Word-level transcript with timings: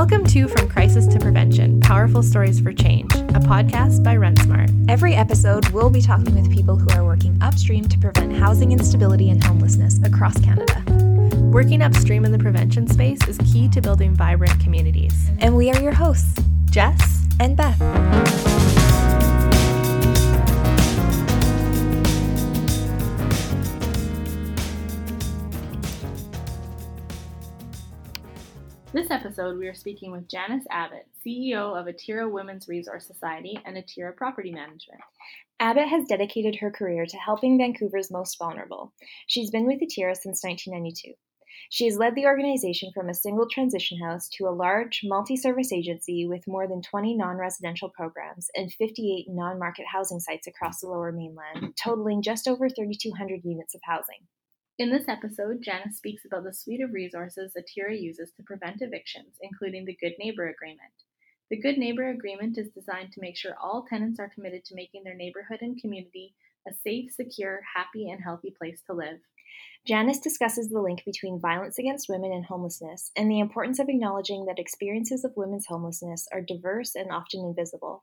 Welcome 0.00 0.24
to 0.28 0.48
From 0.48 0.66
Crisis 0.66 1.06
to 1.08 1.18
Prevention 1.18 1.78
Powerful 1.78 2.22
Stories 2.22 2.58
for 2.58 2.72
Change, 2.72 3.12
a 3.12 3.38
podcast 3.38 4.02
by 4.02 4.16
RentSmart. 4.16 4.86
Every 4.88 5.14
episode, 5.14 5.68
we'll 5.68 5.90
be 5.90 6.00
talking 6.00 6.34
with 6.34 6.50
people 6.50 6.74
who 6.74 6.88
are 6.98 7.04
working 7.04 7.36
upstream 7.42 7.86
to 7.86 7.98
prevent 7.98 8.32
housing 8.32 8.72
instability 8.72 9.28
and 9.28 9.44
homelessness 9.44 10.02
across 10.02 10.40
Canada. 10.40 10.82
Working 11.52 11.82
upstream 11.82 12.24
in 12.24 12.32
the 12.32 12.38
prevention 12.38 12.86
space 12.88 13.20
is 13.28 13.36
key 13.52 13.68
to 13.68 13.82
building 13.82 14.14
vibrant 14.14 14.58
communities. 14.58 15.30
And 15.38 15.54
we 15.54 15.70
are 15.70 15.82
your 15.82 15.92
hosts, 15.92 16.40
Jess 16.70 17.26
and 17.38 17.54
Beth. 17.54 18.49
This 28.92 29.12
episode, 29.12 29.56
we 29.56 29.68
are 29.68 29.74
speaking 29.74 30.10
with 30.10 30.28
Janice 30.28 30.64
Abbott, 30.68 31.06
CEO 31.24 31.78
of 31.78 31.86
Atira 31.86 32.28
Women's 32.28 32.66
Resource 32.66 33.06
Society 33.06 33.56
and 33.64 33.76
Atira 33.76 34.16
Property 34.16 34.50
Management. 34.50 35.00
Abbott 35.60 35.86
has 35.86 36.08
dedicated 36.08 36.56
her 36.56 36.72
career 36.72 37.06
to 37.06 37.16
helping 37.16 37.56
Vancouver's 37.56 38.10
most 38.10 38.36
vulnerable. 38.36 38.92
She's 39.28 39.52
been 39.52 39.64
with 39.64 39.78
Atira 39.78 40.16
since 40.16 40.42
1992. 40.42 41.12
She 41.68 41.84
has 41.84 41.98
led 41.98 42.16
the 42.16 42.26
organization 42.26 42.90
from 42.92 43.08
a 43.08 43.14
single 43.14 43.46
transition 43.48 44.00
house 44.00 44.28
to 44.30 44.48
a 44.48 44.50
large, 44.50 45.02
multi 45.04 45.36
service 45.36 45.72
agency 45.72 46.26
with 46.26 46.48
more 46.48 46.66
than 46.66 46.82
20 46.82 47.14
non 47.14 47.36
residential 47.36 47.90
programs 47.90 48.50
and 48.56 48.72
58 48.72 49.26
non 49.28 49.60
market 49.60 49.86
housing 49.86 50.18
sites 50.18 50.48
across 50.48 50.80
the 50.80 50.88
lower 50.88 51.12
mainland, 51.12 51.76
totaling 51.80 52.22
just 52.22 52.48
over 52.48 52.68
3,200 52.68 53.44
units 53.44 53.76
of 53.76 53.82
housing. 53.84 54.26
In 54.80 54.88
this 54.88 55.08
episode, 55.08 55.60
Janice 55.60 55.98
speaks 55.98 56.24
about 56.24 56.44
the 56.44 56.54
suite 56.54 56.80
of 56.80 56.94
resources 56.94 57.52
Atira 57.54 58.00
uses 58.00 58.32
to 58.32 58.42
prevent 58.42 58.80
evictions, 58.80 59.36
including 59.42 59.84
the 59.84 59.98
Good 60.00 60.14
Neighbor 60.18 60.48
Agreement. 60.48 60.94
The 61.50 61.60
Good 61.60 61.76
Neighbor 61.76 62.08
Agreement 62.08 62.56
is 62.56 62.70
designed 62.70 63.12
to 63.12 63.20
make 63.20 63.36
sure 63.36 63.54
all 63.62 63.84
tenants 63.84 64.18
are 64.18 64.30
committed 64.34 64.64
to 64.64 64.74
making 64.74 65.04
their 65.04 65.14
neighborhood 65.14 65.58
and 65.60 65.78
community 65.78 66.32
a 66.66 66.72
safe, 66.72 67.12
secure, 67.12 67.60
happy, 67.76 68.08
and 68.08 68.22
healthy 68.22 68.54
place 68.56 68.80
to 68.86 68.94
live. 68.94 69.18
Janice 69.86 70.18
discusses 70.18 70.70
the 70.70 70.80
link 70.80 71.04
between 71.04 71.38
violence 71.38 71.78
against 71.78 72.08
women 72.08 72.32
and 72.32 72.46
homelessness 72.46 73.10
and 73.18 73.30
the 73.30 73.40
importance 73.40 73.80
of 73.80 73.90
acknowledging 73.90 74.46
that 74.46 74.58
experiences 74.58 75.26
of 75.26 75.36
women's 75.36 75.66
homelessness 75.66 76.26
are 76.32 76.40
diverse 76.40 76.94
and 76.94 77.12
often 77.12 77.44
invisible. 77.44 78.02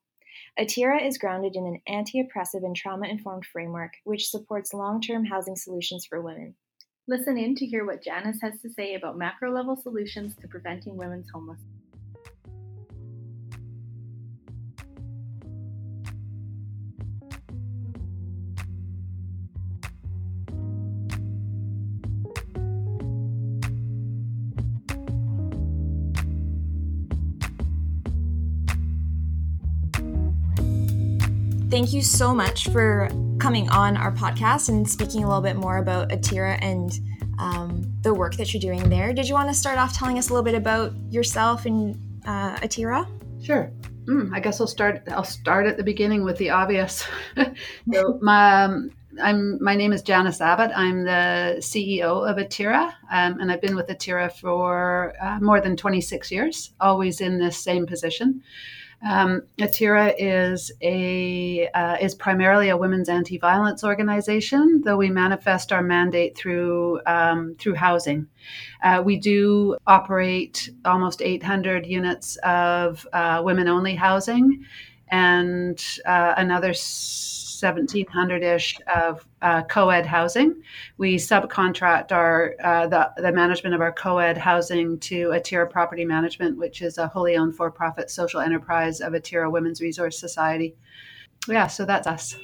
ATIRA 0.59 1.07
is 1.07 1.17
grounded 1.17 1.55
in 1.55 1.65
an 1.65 1.81
anti 1.87 2.19
oppressive 2.19 2.61
and 2.61 2.75
trauma 2.75 3.07
informed 3.07 3.47
framework 3.47 3.93
which 4.03 4.30
supports 4.30 4.75
long 4.75 5.02
term 5.02 5.25
housing 5.25 5.55
solutions 5.55 6.05
for 6.05 6.21
women. 6.21 6.53
Listen 7.09 7.38
in 7.38 7.55
to 7.55 7.66
hear 7.66 7.86
what 7.86 8.03
Janice 8.03 8.41
has 8.41 8.59
to 8.61 8.69
say 8.69 8.95
about 8.95 9.17
macro 9.17 9.50
level 9.50 9.77
solutions 9.77 10.36
to 10.41 10.47
preventing 10.47 10.97
women's 10.97 11.30
homelessness. 11.33 11.86
Thank 31.69 31.91
you 31.91 32.01
so 32.01 32.33
much 32.33 32.69
for 32.69 33.09
coming 33.39 33.69
on 33.69 33.97
our 33.97 34.13
podcast 34.13 34.69
and 34.69 34.89
speaking 34.89 35.25
a 35.25 35.27
little 35.27 35.41
bit 35.41 35.57
more 35.57 35.79
about 35.79 36.09
Atira 36.09 36.57
and 36.61 36.97
um, 37.39 37.93
the 38.03 38.13
work 38.13 38.35
that 38.37 38.53
you're 38.53 38.61
doing 38.61 38.87
there. 38.89 39.11
Did 39.11 39.27
you 39.27 39.33
want 39.33 39.49
to 39.49 39.53
start 39.53 39.77
off 39.77 39.93
telling 39.93 40.17
us 40.17 40.29
a 40.29 40.33
little 40.33 40.45
bit 40.45 40.55
about 40.55 40.93
yourself 41.09 41.65
and 41.65 41.93
uh, 42.25 42.55
Atira? 42.59 43.05
Sure. 43.43 43.69
Mm, 44.05 44.33
I 44.33 44.39
guess 44.39 44.61
I'll 44.61 44.67
start. 44.67 45.03
I'll 45.11 45.25
start 45.25 45.67
at 45.67 45.75
the 45.75 45.83
beginning 45.83 46.23
with 46.23 46.37
the 46.37 46.52
obvious. 46.52 47.05
so 47.93 48.17
my 48.21 48.63
um, 48.63 48.92
I'm 49.21 49.61
my 49.61 49.75
name 49.75 49.92
is 49.92 50.02
Janice 50.02 50.39
Abbott. 50.39 50.71
I'm 50.73 51.03
the 51.03 51.58
CEO 51.59 52.30
of 52.30 52.37
Atira, 52.37 52.93
um, 53.11 53.42
and 53.42 53.52
I've 53.52 53.61
been 53.61 53.75
with 53.75 53.87
Atira 53.87 54.31
for 54.31 55.13
uh, 55.21 55.39
more 55.42 55.59
than 55.59 55.75
26 55.75 56.31
years, 56.31 56.71
always 56.80 57.19
in 57.19 57.39
this 57.39 57.58
same 57.58 57.86
position. 57.86 58.42
Um, 59.05 59.43
Atira 59.59 60.13
is 60.17 60.71
a 60.81 61.67
uh, 61.67 61.97
is 62.02 62.15
primarily 62.15 62.69
a 62.69 62.77
women's 62.77 63.09
anti-violence 63.09 63.83
organization, 63.83 64.81
though 64.83 64.97
we 64.97 65.09
manifest 65.09 65.71
our 65.71 65.83
mandate 65.83 66.35
through 66.35 67.02
um, 67.05 67.55
through 67.59 67.75
housing. 67.75 68.27
Uh, 68.83 69.03
we 69.05 69.17
do 69.17 69.77
operate 69.86 70.71
almost 70.83 71.21
800 71.21 71.86
units 71.86 72.37
of 72.37 73.07
uh, 73.13 73.41
women-only 73.43 73.95
housing, 73.95 74.65
and 75.09 75.83
uh, 76.05 76.33
another. 76.37 76.73
1700-ish 77.57 78.77
of 78.93 79.27
uh, 79.42 79.64
co-ed 79.64 80.05
housing. 80.05 80.61
We 80.98 81.15
subcontract 81.15 82.11
our 82.11 82.55
uh, 82.64 82.87
the, 82.87 83.11
the 83.17 83.31
management 83.31 83.75
of 83.75 83.81
our 83.81 83.92
co-ed 83.92 84.37
housing 84.37 84.99
to 84.99 85.30
Atira 85.30 85.70
Property 85.70 86.05
Management, 86.05 86.58
which 86.58 86.81
is 86.81 86.98
a 86.98 87.08
wholly 87.08 87.36
owned 87.36 87.55
for-profit 87.55 88.09
social 88.09 88.39
enterprise 88.39 88.99
of 88.99 89.14
Atira 89.14 89.52
Women's 89.52 89.81
Resource 89.81 90.20
Society. 90.20 90.75
Yeah, 91.48 91.67
so 91.67 91.86
that's 91.86 92.08
us. 92.08 92.36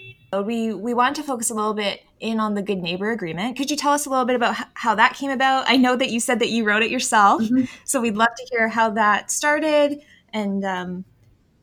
We 0.46 0.74
we 0.74 0.94
want 0.94 1.16
to 1.18 1.24
focus 1.24 1.50
a 1.50 1.54
little 1.54 1.76
bit 1.76 2.02
in 2.20 2.40
on 2.40 2.56
the 2.56 2.62
Good 2.62 2.80
Neighbor 2.80 3.12
Agreement. 3.12 3.56
Could 3.58 3.70
you 3.70 3.78
tell 3.78 3.92
us 3.92 4.06
a 4.06 4.10
little 4.10 4.26
bit 4.26 4.36
about 4.36 4.56
how 4.74 4.96
that 4.96 5.14
came 5.14 5.30
about? 5.30 5.66
I 5.68 5.78
know 5.78 5.96
that 5.96 6.10
you 6.10 6.20
said 6.20 6.40
that 6.40 6.50
you 6.50 6.64
wrote 6.64 6.82
it 6.82 6.90
yourself, 6.90 7.44
mm-hmm. 7.44 7.66
so 7.86 8.02
we'd 8.02 8.16
love 8.16 8.34
to 8.36 8.48
hear 8.52 8.68
how 8.68 8.92
that 8.92 9.30
started 9.30 10.02
and 10.32 10.64
um, 10.66 11.06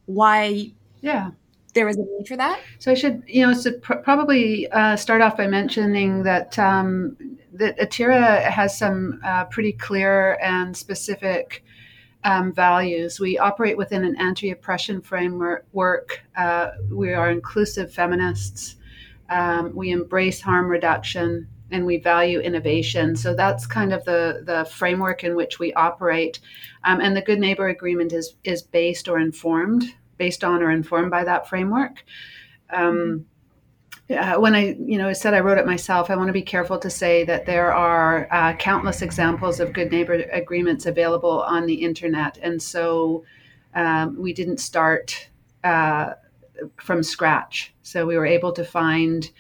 why. 0.06 0.72
Yeah 1.00 1.30
there 1.72 1.86
was 1.86 1.96
a 1.96 2.02
need 2.02 2.26
for 2.26 2.36
that? 2.36 2.60
So 2.78 2.90
I 2.90 2.94
should, 2.94 3.22
you 3.26 3.46
know, 3.46 3.52
so 3.52 3.72
pr- 3.78 3.94
probably 3.94 4.70
uh, 4.70 4.96
start 4.96 5.22
off 5.22 5.36
by 5.36 5.46
mentioning 5.46 6.22
that 6.24 6.58
um, 6.58 7.16
that 7.52 7.78
Atira 7.78 8.42
has 8.44 8.78
some 8.78 9.20
uh, 9.24 9.44
pretty 9.46 9.72
clear 9.72 10.38
and 10.42 10.76
specific 10.76 11.64
um, 12.24 12.52
values. 12.52 13.18
We 13.18 13.38
operate 13.38 13.76
within 13.76 14.04
an 14.04 14.16
anti-oppression 14.16 15.02
framework. 15.02 16.22
Uh, 16.36 16.70
we 16.90 17.12
are 17.12 17.30
inclusive 17.30 17.92
feminists. 17.92 18.76
Um, 19.28 19.74
we 19.74 19.90
embrace 19.90 20.40
harm 20.40 20.68
reduction 20.68 21.48
and 21.70 21.86
we 21.86 21.98
value 21.98 22.40
innovation. 22.40 23.14
So 23.14 23.34
that's 23.34 23.66
kind 23.66 23.92
of 23.92 24.04
the 24.04 24.42
the 24.44 24.64
framework 24.64 25.22
in 25.22 25.36
which 25.36 25.58
we 25.58 25.72
operate. 25.74 26.40
Um, 26.84 27.00
and 27.00 27.16
the 27.16 27.22
Good 27.22 27.38
Neighbor 27.38 27.68
Agreement 27.68 28.12
is 28.12 28.34
is 28.44 28.62
based 28.62 29.08
or 29.08 29.18
informed 29.18 29.84
based 30.20 30.44
on 30.44 30.62
or 30.62 30.70
informed 30.70 31.10
by 31.10 31.24
that 31.24 31.48
framework. 31.48 32.04
Um, 32.68 33.26
uh, 34.10 34.36
when 34.36 34.54
I, 34.54 34.76
you 34.78 34.98
know, 34.98 35.12
said 35.12 35.34
I 35.34 35.40
wrote 35.40 35.58
it 35.58 35.66
myself, 35.66 36.10
I 36.10 36.16
want 36.16 36.28
to 36.28 36.32
be 36.32 36.42
careful 36.42 36.78
to 36.78 36.90
say 36.90 37.24
that 37.24 37.46
there 37.46 37.72
are 37.72 38.28
uh, 38.30 38.52
countless 38.54 39.02
examples 39.02 39.60
of 39.60 39.72
good 39.72 39.90
neighbor 39.90 40.24
agreements 40.32 40.84
available 40.86 41.42
on 41.42 41.66
the 41.66 41.74
internet, 41.74 42.38
and 42.42 42.60
so 42.60 43.24
um, 43.74 44.20
we 44.20 44.32
didn't 44.32 44.58
start 44.58 45.28
uh, 45.64 46.14
from 46.76 47.02
scratch. 47.02 47.72
So 47.82 48.04
we 48.04 48.16
were 48.16 48.26
able 48.26 48.52
to 48.52 48.64
find 48.64 49.30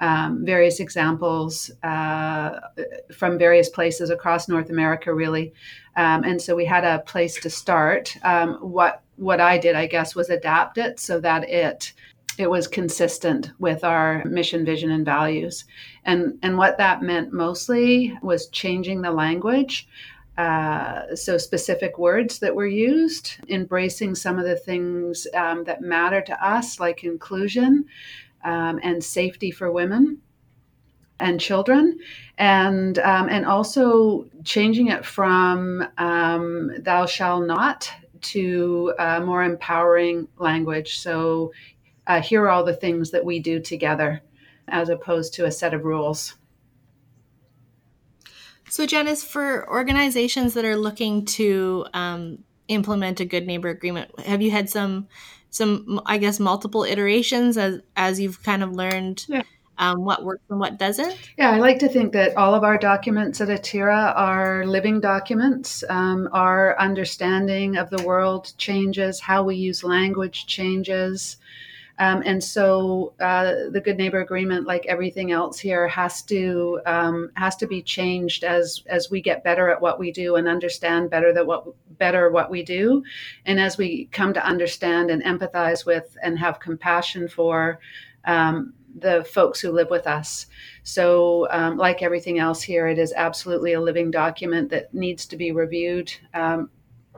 um, 0.00 0.44
various 0.44 0.78
examples 0.78 1.70
uh, 1.82 2.60
from 3.12 3.38
various 3.38 3.68
places 3.68 4.10
across 4.10 4.48
North 4.48 4.70
America, 4.70 5.12
really. 5.12 5.52
Um, 5.96 6.22
and 6.22 6.40
so 6.40 6.54
we 6.54 6.66
had 6.66 6.84
a 6.84 7.00
place 7.00 7.40
to 7.40 7.50
start. 7.50 8.14
Um, 8.22 8.54
what 8.60 9.02
what 9.18 9.40
I 9.40 9.58
did, 9.58 9.74
I 9.74 9.86
guess, 9.86 10.14
was 10.14 10.30
adapt 10.30 10.78
it 10.78 10.98
so 10.98 11.20
that 11.20 11.48
it 11.48 11.92
it 12.38 12.48
was 12.48 12.68
consistent 12.68 13.50
with 13.58 13.82
our 13.82 14.24
mission, 14.24 14.64
vision, 14.64 14.90
and 14.92 15.04
values. 15.04 15.64
And 16.04 16.38
and 16.42 16.56
what 16.56 16.78
that 16.78 17.02
meant 17.02 17.32
mostly 17.32 18.16
was 18.22 18.48
changing 18.48 19.02
the 19.02 19.10
language. 19.10 19.88
Uh, 20.38 21.16
so 21.16 21.36
specific 21.36 21.98
words 21.98 22.38
that 22.38 22.54
were 22.54 22.66
used, 22.66 23.32
embracing 23.48 24.14
some 24.14 24.38
of 24.38 24.44
the 24.44 24.54
things 24.54 25.26
um, 25.34 25.64
that 25.64 25.80
matter 25.80 26.20
to 26.20 26.46
us, 26.46 26.78
like 26.78 27.02
inclusion 27.02 27.84
um, 28.44 28.78
and 28.84 29.02
safety 29.02 29.50
for 29.50 29.72
women 29.72 30.18
and 31.18 31.40
children, 31.40 31.98
and 32.38 33.00
um, 33.00 33.28
and 33.28 33.44
also 33.46 34.26
changing 34.44 34.86
it 34.86 35.04
from 35.04 35.84
um, 35.98 36.70
"thou 36.78 37.04
shall 37.04 37.40
not" 37.40 37.90
to 38.22 38.94
uh, 38.98 39.20
more 39.20 39.42
empowering 39.42 40.28
language. 40.38 40.98
So, 40.98 41.52
uh, 42.06 42.22
here 42.22 42.42
are 42.44 42.48
all 42.48 42.64
the 42.64 42.74
things 42.76 43.10
that 43.10 43.24
we 43.24 43.38
do 43.38 43.60
together, 43.60 44.22
as 44.66 44.88
opposed 44.88 45.34
to 45.34 45.44
a 45.44 45.50
set 45.50 45.74
of 45.74 45.84
rules. 45.84 46.34
So, 48.70 48.86
Janice, 48.86 49.24
for 49.24 49.68
organizations 49.68 50.54
that 50.54 50.64
are 50.64 50.76
looking 50.76 51.24
to 51.26 51.86
um, 51.94 52.44
implement 52.68 53.20
a 53.20 53.24
good 53.24 53.46
neighbor 53.46 53.68
agreement, 53.68 54.18
have 54.20 54.42
you 54.42 54.50
had 54.50 54.68
some, 54.68 55.08
some, 55.50 56.00
I 56.06 56.18
guess, 56.18 56.38
multiple 56.38 56.84
iterations 56.84 57.56
as 57.56 57.80
as 57.96 58.20
you've 58.20 58.42
kind 58.42 58.62
of 58.62 58.72
learned? 58.72 59.24
Yeah. 59.28 59.42
Um, 59.78 60.04
what 60.04 60.24
works 60.24 60.42
and 60.50 60.58
what 60.58 60.78
doesn't? 60.78 61.16
Yeah, 61.36 61.50
I 61.50 61.58
like 61.58 61.78
to 61.80 61.88
think 61.88 62.12
that 62.12 62.36
all 62.36 62.54
of 62.54 62.64
our 62.64 62.76
documents 62.76 63.40
at 63.40 63.48
Atira 63.48 64.12
are 64.16 64.66
living 64.66 65.00
documents. 65.00 65.84
Um, 65.88 66.28
our 66.32 66.78
understanding 66.78 67.76
of 67.76 67.88
the 67.90 68.02
world 68.02 68.52
changes, 68.58 69.20
how 69.20 69.44
we 69.44 69.56
use 69.56 69.84
language 69.84 70.46
changes. 70.46 71.36
Um, 72.00 72.22
and 72.24 72.42
so 72.42 73.12
uh, 73.20 73.70
the 73.70 73.80
Good 73.80 73.98
Neighbor 73.98 74.20
Agreement, 74.20 74.66
like 74.66 74.86
everything 74.86 75.32
else 75.32 75.58
here, 75.58 75.88
has 75.88 76.22
to 76.22 76.80
um, 76.86 77.30
has 77.34 77.56
to 77.56 77.66
be 77.66 77.82
changed 77.82 78.44
as 78.44 78.84
as 78.86 79.10
we 79.10 79.20
get 79.20 79.42
better 79.42 79.68
at 79.68 79.80
what 79.80 79.98
we 79.98 80.12
do 80.12 80.36
and 80.36 80.46
understand 80.46 81.10
better 81.10 81.32
that 81.32 81.46
what 81.46 81.66
better 81.98 82.30
what 82.30 82.50
we 82.50 82.62
do, 82.62 83.02
and 83.46 83.58
as 83.58 83.76
we 83.76 84.08
come 84.12 84.32
to 84.34 84.46
understand 84.46 85.10
and 85.10 85.24
empathize 85.24 85.84
with 85.84 86.16
and 86.22 86.38
have 86.38 86.60
compassion 86.60 87.26
for 87.26 87.80
um, 88.24 88.74
the 88.96 89.24
folks 89.24 89.60
who 89.60 89.70
live 89.70 89.90
with 89.90 90.06
us. 90.06 90.46
So, 90.82 91.46
um, 91.50 91.76
like 91.76 92.02
everything 92.02 92.38
else 92.38 92.62
here, 92.62 92.86
it 92.88 92.98
is 92.98 93.12
absolutely 93.16 93.72
a 93.72 93.80
living 93.80 94.10
document 94.10 94.70
that 94.70 94.92
needs 94.94 95.26
to 95.26 95.36
be 95.36 95.52
reviewed 95.52 96.12
um, 96.34 96.70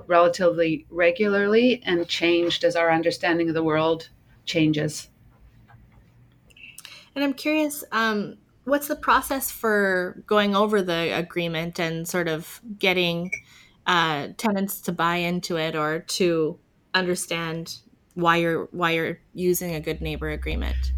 relatively 0.07 0.87
regularly 0.91 1.83
and 1.85 2.07
changed 2.09 2.65
as 2.65 2.77
our 2.77 2.91
understanding 2.91 3.49
of 3.49 3.55
the 3.55 3.63
world 3.63 4.09
changes. 4.45 5.09
And 7.15 7.25
I'm 7.25 7.35
curious, 7.35 7.85
um, 7.93 8.37
what's 8.65 8.89
the 8.89 8.97
process 8.97 9.51
for 9.51 10.23
going 10.27 10.55
over 10.55 10.83
the 10.83 11.17
agreement 11.17 11.79
and 11.79 12.07
sort 12.07 12.29
of 12.29 12.61
getting 12.79 13.31
uh, 13.87 14.29
tenants 14.37 14.81
to 14.83 14.93
buy 14.93 15.17
into 15.17 15.57
it 15.57 15.75
or 15.75 16.01
to 16.01 16.59
understand 16.95 17.79
why 18.15 18.37
you're 18.37 18.67
why 18.73 18.91
you're 18.93 19.21
using 19.35 19.75
a 19.75 19.81
good 19.81 20.01
neighbor 20.01 20.29
agreement? 20.29 20.93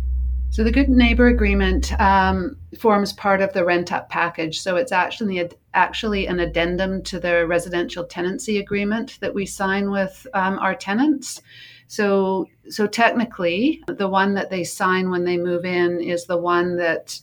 So 0.53 0.63
the 0.63 0.71
Good 0.71 0.91
Neighbor 0.91 1.29
Agreement 1.29 1.99
um, 1.99 2.59
forms 2.79 3.15
part 3.15 3.41
of 3.41 3.55
the 3.55 3.65
rent 3.65 3.91
up 3.91 4.11
package. 4.11 4.61
So 4.61 4.77
it's 4.77 4.93
actually 4.93 5.49
actually 5.73 6.27
an 6.27 6.41
addendum 6.41 7.03
to 7.05 7.19
the 7.19 7.47
residential 7.47 8.05
tenancy 8.05 8.59
agreement 8.59 9.17
that 9.23 9.33
we 9.33 9.47
sign 9.47 9.91
with 9.91 10.27
um, 10.35 10.59
our 10.59 10.75
tenants. 10.75 11.41
So 11.87 12.51
so 12.69 12.87
technically, 12.87 13.83
the 13.87 14.11
one 14.11 14.35
that 14.35 14.51
they 14.51 14.63
sign 14.63 15.09
when 15.09 15.25
they 15.25 15.39
move 15.39 15.65
in 15.65 16.03
is 16.03 16.27
the 16.27 16.37
one 16.37 16.77
that 16.77 17.19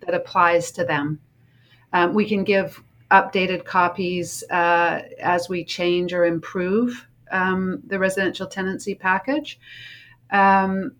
that 0.00 0.16
applies 0.16 0.72
to 0.72 0.84
them. 0.84 1.20
Um, 1.92 2.12
we 2.12 2.28
can 2.28 2.42
give 2.42 2.82
updated 3.12 3.64
copies 3.64 4.42
uh, 4.50 5.02
as 5.20 5.48
we 5.48 5.64
change 5.64 6.12
or 6.12 6.24
improve 6.24 7.06
um, 7.30 7.84
the 7.86 8.00
residential 8.00 8.48
tenancy 8.48 8.96
package. 8.96 9.60
Um, 10.32 10.96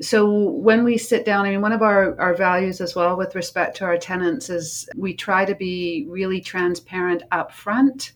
so 0.00 0.30
when 0.30 0.84
we 0.84 0.98
sit 0.98 1.24
down, 1.24 1.46
I 1.46 1.50
mean, 1.50 1.62
one 1.62 1.72
of 1.72 1.80
our, 1.80 2.20
our 2.20 2.34
values 2.34 2.80
as 2.80 2.94
well 2.94 3.16
with 3.16 3.34
respect 3.34 3.78
to 3.78 3.84
our 3.84 3.96
tenants 3.96 4.50
is 4.50 4.88
we 4.94 5.14
try 5.14 5.44
to 5.44 5.54
be 5.54 6.06
really 6.08 6.40
transparent 6.40 7.22
upfront 7.32 8.12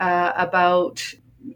uh, 0.00 0.32
about 0.36 1.02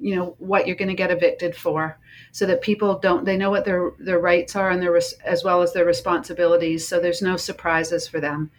you 0.01 0.15
know 0.15 0.37
what 0.39 0.67
you're 0.67 0.77
going 0.77 0.89
to 0.89 0.95
get 0.95 1.11
evicted 1.11 1.57
for 1.57 1.99
so 2.31 2.45
that 2.45 2.61
people 2.61 2.99
don't 2.99 3.25
they 3.25 3.39
know 3.39 3.49
what 3.49 3.65
their 3.65 3.93
their 3.99 4.19
rights 4.19 4.55
are 4.55 4.69
and 4.69 4.83
their 4.83 4.95
as 5.25 5.45
well 5.45 5.63
as 5.63 5.73
their 5.73 5.87
responsibilities 5.87 6.87
so 6.87 7.01
there's 7.01 7.23
no 7.23 7.37
surprises 7.37 8.07
for 8.07 8.21
them. 8.21 8.51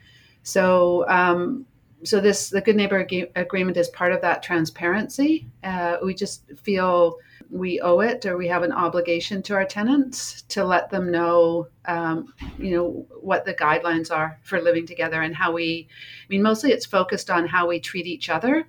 So 0.44 1.08
um, 1.08 1.66
so 2.04 2.20
this 2.20 2.50
the 2.50 2.62
good 2.62 2.76
neighbor 2.76 3.06
agreement 3.36 3.78
is 3.78 3.90
part 3.90 4.12
of 4.12 4.22
that 4.22 4.44
transparency. 4.44 5.48
Uh, 5.64 5.98
we 6.04 6.14
just 6.14 6.44
feel 6.58 7.18
we 7.52 7.82
owe 7.82 8.00
it 8.00 8.26
or 8.26 8.38
we 8.38 8.48
have 8.48 8.64
an 8.64 8.72
obligation 8.72 9.42
to 9.42 9.56
our 9.56 9.66
tenants 9.66 10.44
to 10.44 10.64
let 10.64 10.90
them 10.90 11.12
know 11.12 11.68
um, 11.86 12.34
you 12.58 12.72
know 12.72 13.08
what 13.22 13.44
the 13.46 13.54
guidelines 13.54 14.12
are 14.12 14.40
for 14.44 14.62
living 14.62 14.86
together 14.86 15.22
and 15.22 15.36
how 15.36 15.52
we 15.52 15.88
i 16.24 16.28
mean 16.30 16.44
mostly 16.44 16.72
it's 16.72 16.86
focused 16.86 17.30
on 17.30 17.48
how 17.48 17.68
we 17.68 17.80
treat 17.80 18.06
each 18.06 18.30
other. 18.30 18.68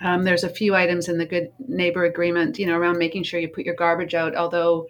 Um, 0.00 0.24
there's 0.24 0.42
a 0.42 0.48
few 0.48 0.74
items 0.74 1.08
in 1.08 1.16
the 1.16 1.24
good 1.24 1.52
neighbor 1.66 2.04
agreement 2.04 2.58
you 2.58 2.66
know 2.66 2.76
around 2.76 2.98
making 2.98 3.22
sure 3.22 3.40
you 3.40 3.48
put 3.48 3.64
your 3.64 3.76
garbage 3.76 4.14
out 4.14 4.34
although 4.34 4.88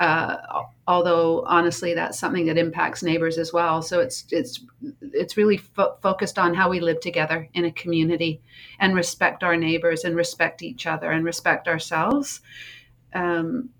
uh, 0.00 0.62
although 0.86 1.44
honestly 1.46 1.94
that's 1.94 2.18
something 2.18 2.46
that 2.46 2.58
impacts 2.58 3.02
neighbors 3.02 3.36
as 3.38 3.52
well. 3.52 3.82
So 3.82 4.00
it's 4.00 4.24
it's 4.30 4.60
it's 5.00 5.36
really 5.36 5.56
fo- 5.56 5.96
focused 6.02 6.38
on 6.38 6.54
how 6.54 6.70
we 6.70 6.80
live 6.80 7.00
together 7.00 7.48
in 7.54 7.64
a 7.64 7.72
community 7.72 8.40
and 8.78 8.94
respect 8.94 9.42
our 9.42 9.56
neighbors 9.56 10.04
and 10.04 10.14
respect 10.14 10.62
each 10.62 10.86
other 10.86 11.10
and 11.10 11.24
respect 11.24 11.66
ourselves. 11.66 12.40
Um, 13.12 13.70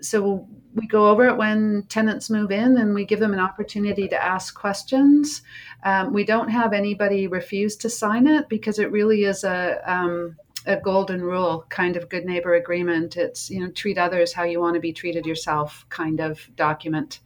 so 0.00 0.46
we 0.74 0.86
go 0.86 1.08
over 1.08 1.26
it 1.26 1.36
when 1.36 1.84
tenants 1.88 2.30
move 2.30 2.50
in 2.50 2.76
and 2.78 2.94
we 2.94 3.04
give 3.04 3.20
them 3.20 3.32
an 3.32 3.40
opportunity 3.40 4.08
to 4.08 4.22
ask 4.22 4.54
questions. 4.54 5.42
Um, 5.84 6.12
we 6.12 6.24
don't 6.24 6.48
have 6.48 6.72
anybody 6.72 7.26
refuse 7.26 7.76
to 7.76 7.88
sign 7.88 8.26
it 8.26 8.48
because 8.48 8.78
it 8.78 8.90
really 8.90 9.24
is 9.24 9.44
a 9.44 9.80
um, 9.90 10.36
a 10.66 10.76
golden 10.76 11.22
rule 11.22 11.66
kind 11.68 11.96
of 11.96 12.08
good 12.08 12.24
neighbor 12.24 12.54
agreement. 12.54 13.16
It's, 13.16 13.50
you 13.50 13.60
know, 13.60 13.70
treat 13.70 13.98
others 13.98 14.32
how 14.32 14.44
you 14.44 14.60
want 14.60 14.74
to 14.74 14.80
be 14.80 14.92
treated 14.92 15.26
yourself 15.26 15.84
kind 15.88 16.20
of 16.20 16.48
document. 16.56 17.20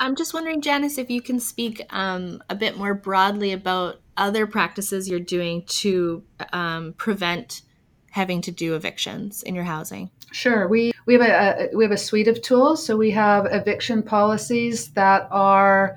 I'm 0.00 0.16
just 0.16 0.34
wondering, 0.34 0.60
Janice, 0.60 0.98
if 0.98 1.08
you 1.08 1.22
can 1.22 1.38
speak 1.38 1.80
um, 1.90 2.42
a 2.50 2.54
bit 2.54 2.76
more 2.76 2.94
broadly 2.94 3.52
about 3.52 4.00
other 4.16 4.46
practices 4.46 5.08
you're 5.08 5.20
doing 5.20 5.62
to 5.66 6.22
um, 6.52 6.94
prevent 6.94 7.62
having 8.10 8.40
to 8.40 8.50
do 8.50 8.76
evictions 8.76 9.42
in 9.42 9.54
your 9.54 9.64
housing. 9.64 10.10
Sure, 10.30 10.68
we 10.68 10.92
we 11.06 11.14
have 11.14 11.22
a, 11.22 11.64
a 11.72 11.76
we 11.76 11.84
have 11.84 11.92
a 11.92 11.96
suite 11.96 12.28
of 12.28 12.42
tools. 12.42 12.84
So 12.84 12.96
we 12.96 13.10
have 13.12 13.46
eviction 13.50 14.02
policies 14.02 14.88
that 14.90 15.28
are 15.30 15.96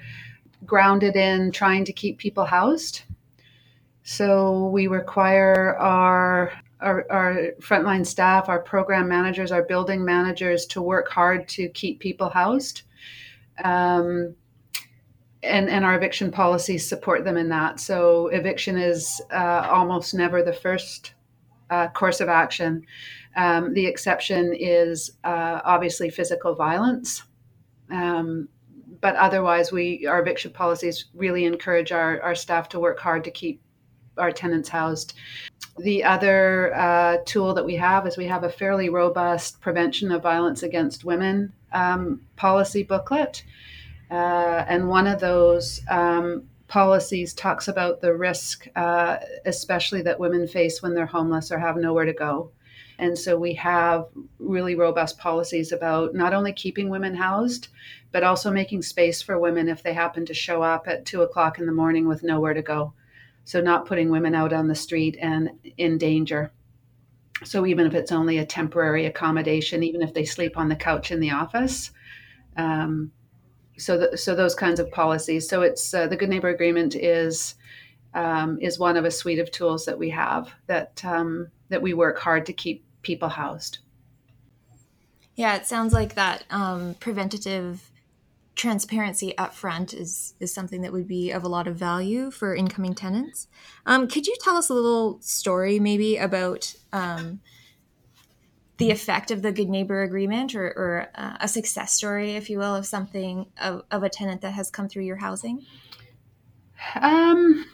grounded 0.66 1.16
in 1.16 1.52
trying 1.52 1.86
to 1.86 1.94
keep 1.94 2.18
people 2.18 2.46
housed. 2.46 3.02
So 4.10 4.68
we 4.68 4.88
require 4.88 5.76
our, 5.80 6.54
our, 6.80 7.06
our 7.12 7.52
frontline 7.60 8.08
staff, 8.08 8.48
our 8.48 8.62
program 8.62 9.10
managers, 9.10 9.52
our 9.52 9.64
building 9.64 10.06
managers 10.06 10.66
to 10.68 10.82
work 10.82 11.10
hard 11.10 11.50
to 11.50 11.68
keep 11.68 12.00
people 12.00 12.30
housed. 12.30 12.84
Um, 13.66 14.34
and, 15.44 15.68
and 15.68 15.84
our 15.84 15.96
eviction 15.96 16.32
policies 16.32 16.88
support 16.88 17.26
them 17.26 17.36
in 17.36 17.50
that. 17.50 17.82
So 17.82 18.28
eviction 18.28 18.78
is 18.78 19.22
uh, 19.30 19.68
almost 19.70 20.14
never 20.14 20.42
the 20.42 20.54
first 20.54 21.14
uh, 21.70 21.90
course 21.90 22.22
of 22.22 22.30
action. 22.30 22.86
Um, 23.36 23.74
the 23.74 23.86
exception 23.86 24.56
is 24.58 25.18
uh, 25.26 25.60
obviously 25.66 26.10
physical 26.10 26.56
violence. 26.56 27.24
Um, 27.92 28.48
but 29.02 29.18
otherwise, 29.18 29.74
we 29.74 30.08
our 30.08 30.22
eviction 30.22 30.52
policies 30.52 31.06
really 31.14 31.44
encourage 31.44 31.92
our, 31.92 32.22
our 32.22 32.36
staff 32.36 32.70
to 32.70 32.80
work 32.80 33.00
hard 33.00 33.26
to 33.26 33.32
keep 33.32 33.62
our 34.18 34.32
tenants 34.32 34.70
housed. 34.70 35.14
The 35.78 36.04
other 36.04 36.76
uh, 36.76 37.18
tool 37.26 37.54
that 37.54 37.66
we 37.66 37.76
have 37.76 38.08
is 38.08 38.18
we 38.18 38.28
have 38.28 38.44
a 38.44 38.50
fairly 38.50 38.90
robust 38.90 39.62
prevention 39.62 40.12
of 40.12 40.24
violence 40.24 40.64
against 40.64 41.06
women 41.06 41.54
um, 41.72 42.22
policy 42.36 42.84
booklet. 42.84 43.44
Uh, 44.10 44.66
and 44.68 44.90
one 44.90 45.06
of 45.06 45.20
those 45.20 45.82
um, 45.90 46.44
policies 46.68 47.34
talks 47.34 47.68
about 47.68 48.02
the 48.02 48.16
risk, 48.16 48.68
uh, 48.76 49.18
especially 49.46 50.02
that 50.02 50.20
women 50.20 50.48
face 50.48 50.82
when 50.82 50.94
they're 50.94 51.06
homeless 51.06 51.52
or 51.52 51.60
have 51.60 51.78
nowhere 51.78 52.06
to 52.06 52.14
go. 52.14 52.52
And 53.00 53.18
so 53.18 53.38
we 53.38 53.54
have 53.54 54.08
really 54.40 54.76
robust 54.76 55.20
policies 55.20 55.72
about 55.72 56.16
not 56.16 56.34
only 56.34 56.52
keeping 56.52 56.90
women 56.90 57.16
housed, 57.16 57.68
but 58.12 58.24
also 58.24 58.50
making 58.50 58.82
space 58.82 59.22
for 59.22 59.38
women 59.38 59.70
if 59.70 59.84
they 59.84 59.94
happen 59.94 60.26
to 60.26 60.34
show 60.34 60.64
up 60.64 60.88
at 60.88 61.06
two 61.06 61.22
o'clock 61.22 61.60
in 61.60 61.68
the 61.68 61.72
morning 61.72 62.08
with 62.08 62.24
nowhere 62.24 62.54
to 62.56 62.62
go. 62.62 62.94
So, 63.48 63.62
not 63.62 63.86
putting 63.86 64.12
women 64.12 64.36
out 64.36 64.52
on 64.52 64.68
the 64.68 64.76
street 64.76 65.18
and 65.22 65.52
in 65.78 65.98
danger. 65.98 66.52
So, 67.46 67.66
even 67.66 67.88
if 67.88 67.94
it's 67.94 68.12
only 68.12 68.40
a 68.40 68.46
temporary 68.46 69.06
accommodation, 69.06 69.84
even 69.84 70.02
if 70.02 70.14
they 70.14 70.26
sleep 70.26 70.58
on 70.58 70.68
the 70.68 70.76
couch 70.76 71.12
in 71.12 71.22
the 71.22 71.32
office. 71.32 71.92
Um, 72.58 73.10
so, 73.78 73.98
the, 73.98 74.18
so 74.18 74.36
those 74.36 74.54
kinds 74.54 74.82
of 74.82 74.92
policies. 74.92 75.48
So, 75.48 75.62
it's 75.62 75.94
uh, 75.94 76.08
the 76.08 76.18
Good 76.18 76.28
Neighbor 76.28 76.50
Agreement 76.50 76.94
is 76.94 77.56
um, 78.14 78.60
is 78.60 78.80
one 78.80 78.98
of 78.98 79.06
a 79.06 79.12
suite 79.12 79.40
of 79.40 79.50
tools 79.50 79.86
that 79.86 79.98
we 79.98 80.10
have 80.10 80.52
that 80.66 81.02
um, 81.06 81.48
that 81.70 81.82
we 81.82 81.94
work 81.94 82.20
hard 82.20 82.46
to 82.48 82.54
keep 82.54 82.84
people 83.02 83.30
housed. 83.30 83.78
Yeah, 85.36 85.56
it 85.56 85.66
sounds 85.66 85.94
like 85.94 86.16
that 86.16 86.44
um, 86.50 86.96
preventative 86.96 87.92
transparency 88.58 89.38
up 89.38 89.54
front 89.54 89.94
is 89.94 90.34
is 90.40 90.52
something 90.52 90.82
that 90.82 90.92
would 90.92 91.08
be 91.08 91.32
of 91.32 91.44
a 91.44 91.48
lot 91.48 91.68
of 91.68 91.76
value 91.76 92.32
for 92.32 92.56
incoming 92.56 92.96
tenants. 92.96 93.48
Um, 93.86 94.08
could 94.08 94.28
you 94.28 94.36
tell 94.42 94.58
us 94.58 94.70
a 94.70 94.74
little 94.74 95.22
story 95.22 95.80
maybe 95.80 96.18
about 96.18 96.76
um, 96.92 97.40
the 98.78 98.90
effect 98.90 99.32
of 99.32 99.44
the 99.44 99.52
good 99.52 99.70
neighbor 99.70 100.02
agreement 100.02 100.56
or, 100.56 100.68
or 100.68 101.10
uh, 101.16 101.38
a 101.40 101.48
success 101.48 101.94
story, 101.94 102.32
if 102.36 102.50
you 102.50 102.58
will, 102.58 102.76
of 102.76 102.86
something 102.86 103.46
of, 103.62 103.84
of 103.92 104.04
a 104.04 104.10
tenant 104.10 104.42
that 104.42 104.52
has 104.52 104.72
come 104.72 104.90
through 104.90 105.04
your 105.04 105.18
housing? 105.18 105.64
Um, 106.96 107.66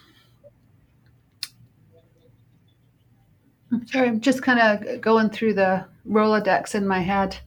sorry, 3.85 4.09
I'm 4.09 4.19
just 4.19 4.43
kind 4.43 4.59
of 4.59 5.01
going 5.01 5.29
through 5.29 5.53
the 5.53 5.85
Rolodex 6.07 6.75
in 6.75 6.85
my 6.85 6.99
head. 6.99 7.37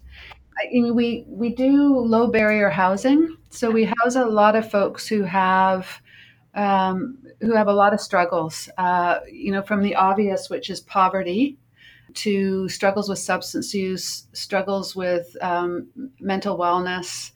I 0.66 0.72
mean, 0.72 0.94
we 0.94 1.24
we 1.28 1.54
do 1.54 1.98
low 1.98 2.28
barrier 2.28 2.70
housing, 2.70 3.36
so 3.50 3.70
we 3.70 3.84
house 3.84 4.16
a 4.16 4.24
lot 4.24 4.56
of 4.56 4.70
folks 4.70 5.06
who 5.06 5.22
have 5.22 6.00
um, 6.54 7.18
who 7.40 7.54
have 7.54 7.68
a 7.68 7.72
lot 7.72 7.94
of 7.94 8.00
struggles. 8.00 8.68
Uh, 8.76 9.20
you 9.30 9.52
know, 9.52 9.62
from 9.62 9.82
the 9.82 9.94
obvious, 9.94 10.50
which 10.50 10.70
is 10.70 10.80
poverty, 10.80 11.58
to 12.14 12.68
struggles 12.68 13.08
with 13.08 13.18
substance 13.18 13.74
use, 13.74 14.26
struggles 14.32 14.96
with 14.96 15.36
um, 15.40 15.88
mental 16.20 16.58
wellness, 16.58 17.32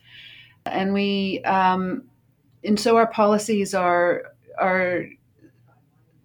and 0.66 0.92
we 0.92 1.40
um, 1.44 2.04
and 2.64 2.78
so 2.78 2.96
our 2.96 3.06
policies 3.06 3.74
are 3.74 4.34
are 4.58 5.04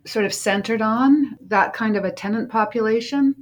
sort 0.06 0.26
of 0.26 0.34
centered 0.34 0.82
on 0.82 1.38
that 1.42 1.74
kind 1.74 1.96
of 1.96 2.06
a 2.06 2.12
tenant 2.12 2.50
population. 2.50 3.36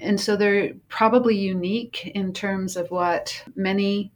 And 0.00 0.20
so 0.20 0.36
they're 0.36 0.74
probably 0.88 1.36
unique 1.36 2.12
in 2.14 2.32
terms 2.32 2.76
of 2.76 2.90
what 2.90 3.42
many 3.56 4.12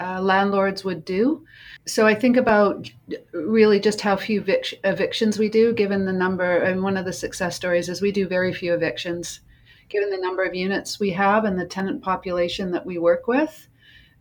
uh, 0.00 0.20
landlords 0.20 0.84
would 0.84 1.04
do. 1.04 1.44
So 1.86 2.06
I 2.06 2.14
think 2.14 2.36
about 2.36 2.90
really 3.32 3.78
just 3.78 4.00
how 4.00 4.16
few 4.16 4.42
evic- 4.42 4.74
evictions 4.84 5.38
we 5.38 5.48
do, 5.48 5.72
given 5.72 6.04
the 6.04 6.12
number. 6.12 6.58
And 6.58 6.82
one 6.82 6.96
of 6.96 7.04
the 7.04 7.12
success 7.12 7.54
stories 7.54 7.88
is 7.88 8.02
we 8.02 8.12
do 8.12 8.26
very 8.26 8.52
few 8.52 8.74
evictions, 8.74 9.40
given 9.88 10.10
the 10.10 10.18
number 10.18 10.42
of 10.42 10.54
units 10.54 10.98
we 10.98 11.10
have 11.10 11.44
and 11.44 11.58
the 11.58 11.66
tenant 11.66 12.02
population 12.02 12.72
that 12.72 12.84
we 12.84 12.98
work 12.98 13.28
with. 13.28 13.68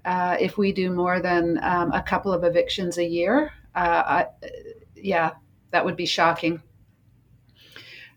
Uh, 0.06 0.36
if 0.39 0.58
we 0.58 0.72
do 0.72 0.91
more 0.91 1.20
than 1.20 1.60
um, 1.63 1.91
a 1.94 2.01
couple 2.01 2.34
of 2.34 2.44
evictions 2.44 2.98
a 2.98 3.06
year, 3.06 3.51
uh, 3.75 4.03
I, 4.06 4.25
yeah, 4.96 5.32
that 5.72 5.86
would 5.86 5.96
be 5.96 6.06
shocking. 6.06 6.62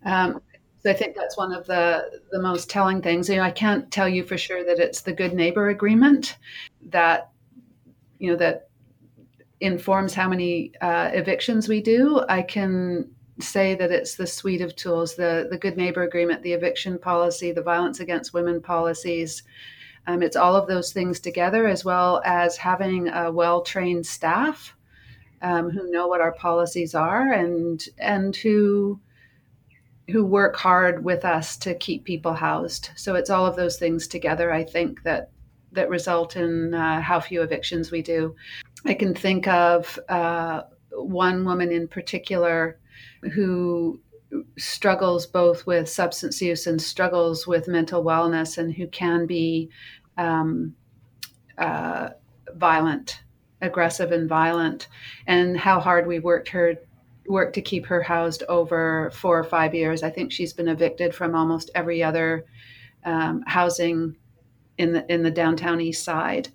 Um, 0.04 0.40
so 0.84 0.90
I 0.90 0.94
think 0.94 1.16
that's 1.16 1.36
one 1.38 1.52
of 1.52 1.66
the 1.66 2.20
the 2.30 2.42
most 2.42 2.68
telling 2.68 3.00
things. 3.00 3.28
You 3.30 3.36
know, 3.36 3.42
I 3.42 3.50
can't 3.50 3.90
tell 3.90 4.08
you 4.08 4.22
for 4.22 4.36
sure 4.36 4.64
that 4.64 4.78
it's 4.78 5.00
the 5.00 5.14
good 5.14 5.32
neighbor 5.32 5.70
agreement 5.70 6.36
that 6.90 7.30
you 8.18 8.30
know 8.30 8.36
that 8.36 8.68
informs 9.60 10.12
how 10.12 10.28
many 10.28 10.72
uh, 10.82 11.10
evictions 11.14 11.68
we 11.68 11.80
do. 11.80 12.22
I 12.28 12.42
can 12.42 13.10
say 13.40 13.74
that 13.74 13.90
it's 13.90 14.16
the 14.16 14.26
suite 14.26 14.60
of 14.60 14.76
tools: 14.76 15.16
the 15.16 15.48
the 15.50 15.56
good 15.56 15.78
neighbor 15.78 16.02
agreement, 16.02 16.42
the 16.42 16.52
eviction 16.52 16.98
policy, 16.98 17.50
the 17.50 17.62
violence 17.62 18.00
against 18.00 18.34
women 18.34 18.60
policies. 18.60 19.42
Um, 20.06 20.22
it's 20.22 20.36
all 20.36 20.54
of 20.54 20.68
those 20.68 20.92
things 20.92 21.18
together, 21.18 21.66
as 21.66 21.82
well 21.82 22.20
as 22.26 22.58
having 22.58 23.08
a 23.08 23.32
well 23.32 23.62
trained 23.62 24.04
staff 24.04 24.76
um, 25.40 25.70
who 25.70 25.90
know 25.90 26.08
what 26.08 26.20
our 26.20 26.32
policies 26.32 26.94
are 26.94 27.32
and 27.32 27.82
and 27.96 28.36
who 28.36 29.00
who 30.10 30.24
work 30.24 30.56
hard 30.56 31.04
with 31.04 31.24
us 31.24 31.56
to 31.56 31.74
keep 31.74 32.04
people 32.04 32.34
housed. 32.34 32.90
So 32.96 33.14
it's 33.14 33.30
all 33.30 33.46
of 33.46 33.56
those 33.56 33.78
things 33.78 34.06
together. 34.06 34.52
I 34.52 34.64
think 34.64 35.02
that 35.02 35.30
that 35.72 35.88
result 35.88 36.36
in 36.36 36.72
uh, 36.72 37.00
how 37.00 37.20
few 37.20 37.42
evictions 37.42 37.90
we 37.90 38.02
do. 38.02 38.34
I 38.84 38.94
can 38.94 39.14
think 39.14 39.48
of 39.48 39.98
uh, 40.08 40.62
one 40.90 41.44
woman 41.44 41.72
in 41.72 41.88
particular 41.88 42.78
who 43.32 44.00
struggles 44.58 45.26
both 45.26 45.66
with 45.66 45.88
substance 45.88 46.40
use 46.40 46.66
and 46.66 46.80
struggles 46.80 47.46
with 47.46 47.68
mental 47.68 48.04
wellness, 48.04 48.58
and 48.58 48.74
who 48.74 48.86
can 48.88 49.26
be 49.26 49.70
um, 50.16 50.74
uh, 51.58 52.10
violent, 52.54 53.22
aggressive, 53.60 54.12
and 54.12 54.28
violent, 54.28 54.88
and 55.26 55.56
how 55.56 55.80
hard 55.80 56.06
we 56.06 56.18
worked 56.18 56.48
her 56.48 56.74
worked 57.26 57.54
to 57.54 57.62
keep 57.62 57.86
her 57.86 58.02
housed 58.02 58.42
over 58.48 59.10
four 59.14 59.38
or 59.38 59.44
five 59.44 59.74
years. 59.74 60.02
I 60.02 60.10
think 60.10 60.32
she's 60.32 60.52
been 60.52 60.68
evicted 60.68 61.14
from 61.14 61.34
almost 61.34 61.70
every 61.74 62.02
other 62.02 62.44
um, 63.04 63.42
housing 63.46 64.16
in 64.78 64.92
the 64.92 65.12
in 65.12 65.22
the 65.22 65.30
downtown 65.30 65.80
east 65.80 66.04
side. 66.04 66.48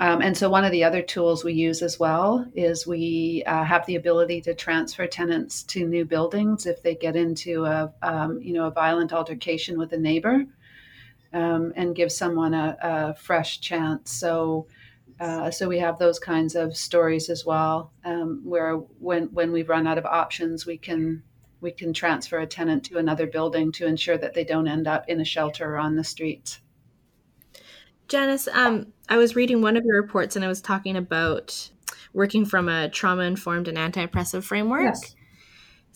Um, 0.00 0.20
and 0.20 0.36
so 0.36 0.48
one 0.48 0.64
of 0.64 0.72
the 0.72 0.84
other 0.84 1.02
tools 1.02 1.44
we 1.44 1.52
use 1.52 1.82
as 1.82 2.00
well 2.00 2.44
is 2.54 2.86
we 2.86 3.44
uh, 3.46 3.62
have 3.62 3.86
the 3.86 3.96
ability 3.96 4.40
to 4.42 4.54
transfer 4.54 5.06
tenants 5.06 5.62
to 5.64 5.86
new 5.86 6.04
buildings 6.04 6.66
if 6.66 6.82
they 6.82 6.94
get 6.94 7.14
into 7.14 7.64
a 7.66 7.92
um, 8.02 8.40
you 8.40 8.52
know 8.52 8.66
a 8.66 8.70
violent 8.70 9.12
altercation 9.12 9.78
with 9.78 9.92
a 9.92 9.98
neighbor, 9.98 10.44
um, 11.32 11.72
and 11.76 11.94
give 11.94 12.10
someone 12.10 12.54
a, 12.54 12.76
a 12.82 13.14
fresh 13.14 13.60
chance. 13.60 14.12
So 14.12 14.66
uh, 15.22 15.52
so 15.52 15.68
we 15.68 15.78
have 15.78 16.00
those 16.00 16.18
kinds 16.18 16.56
of 16.56 16.76
stories 16.76 17.30
as 17.30 17.46
well, 17.46 17.92
um, 18.04 18.40
where 18.42 18.74
when 18.74 19.26
when 19.26 19.52
we 19.52 19.62
run 19.62 19.86
out 19.86 19.96
of 19.96 20.04
options, 20.04 20.66
we 20.66 20.76
can 20.76 21.22
we 21.60 21.70
can 21.70 21.92
transfer 21.92 22.40
a 22.40 22.46
tenant 22.46 22.82
to 22.82 22.98
another 22.98 23.28
building 23.28 23.70
to 23.70 23.86
ensure 23.86 24.18
that 24.18 24.34
they 24.34 24.42
don't 24.42 24.66
end 24.66 24.88
up 24.88 25.08
in 25.08 25.20
a 25.20 25.24
shelter 25.24 25.76
or 25.76 25.78
on 25.78 25.94
the 25.94 26.02
streets. 26.02 26.58
Janice, 28.08 28.48
um, 28.48 28.88
I 29.08 29.16
was 29.16 29.36
reading 29.36 29.62
one 29.62 29.76
of 29.76 29.84
your 29.84 30.02
reports, 30.02 30.34
and 30.34 30.44
I 30.44 30.48
was 30.48 30.60
talking 30.60 30.96
about 30.96 31.70
working 32.12 32.44
from 32.44 32.68
a 32.68 32.88
trauma 32.88 33.22
informed 33.22 33.68
and 33.68 33.78
anti 33.78 34.02
oppressive 34.02 34.44
framework. 34.44 34.82
Yes. 34.82 35.14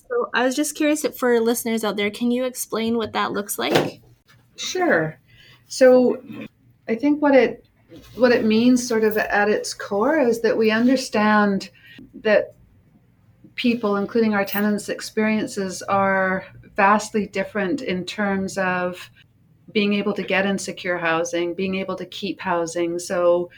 So 0.08 0.30
I 0.34 0.44
was 0.44 0.54
just 0.54 0.76
curious 0.76 1.04
for 1.18 1.40
listeners 1.40 1.82
out 1.82 1.96
there, 1.96 2.12
can 2.12 2.30
you 2.30 2.44
explain 2.44 2.96
what 2.96 3.12
that 3.14 3.32
looks 3.32 3.58
like? 3.58 4.02
Sure. 4.54 5.18
So 5.66 6.22
I 6.86 6.94
think 6.94 7.20
what 7.20 7.34
it 7.34 7.65
what 8.14 8.32
it 8.32 8.44
means 8.44 8.86
sort 8.86 9.04
of 9.04 9.16
at 9.16 9.48
its 9.48 9.72
core 9.72 10.18
is 10.18 10.40
that 10.40 10.56
we 10.56 10.70
understand 10.70 11.70
that 12.14 12.54
people 13.54 13.96
including 13.96 14.34
our 14.34 14.44
tenants 14.44 14.88
experiences 14.88 15.82
are 15.82 16.44
vastly 16.74 17.26
different 17.26 17.82
in 17.82 18.04
terms 18.04 18.58
of 18.58 19.10
being 19.72 19.94
able 19.94 20.12
to 20.12 20.22
get 20.22 20.46
insecure 20.46 20.98
housing 20.98 21.54
being 21.54 21.74
able 21.76 21.96
to 21.96 22.06
keep 22.06 22.40
housing. 22.40 22.98
So 22.98 23.50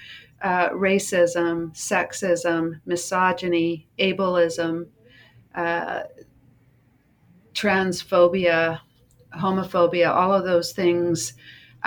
uh, 0.42 0.68
racism 0.70 1.74
sexism 1.74 2.80
misogyny 2.86 3.88
ableism 3.98 4.86
uh, 5.54 6.02
transphobia 7.54 8.80
homophobia 9.36 10.08
all 10.10 10.32
of 10.32 10.44
those 10.44 10.72
things 10.72 11.34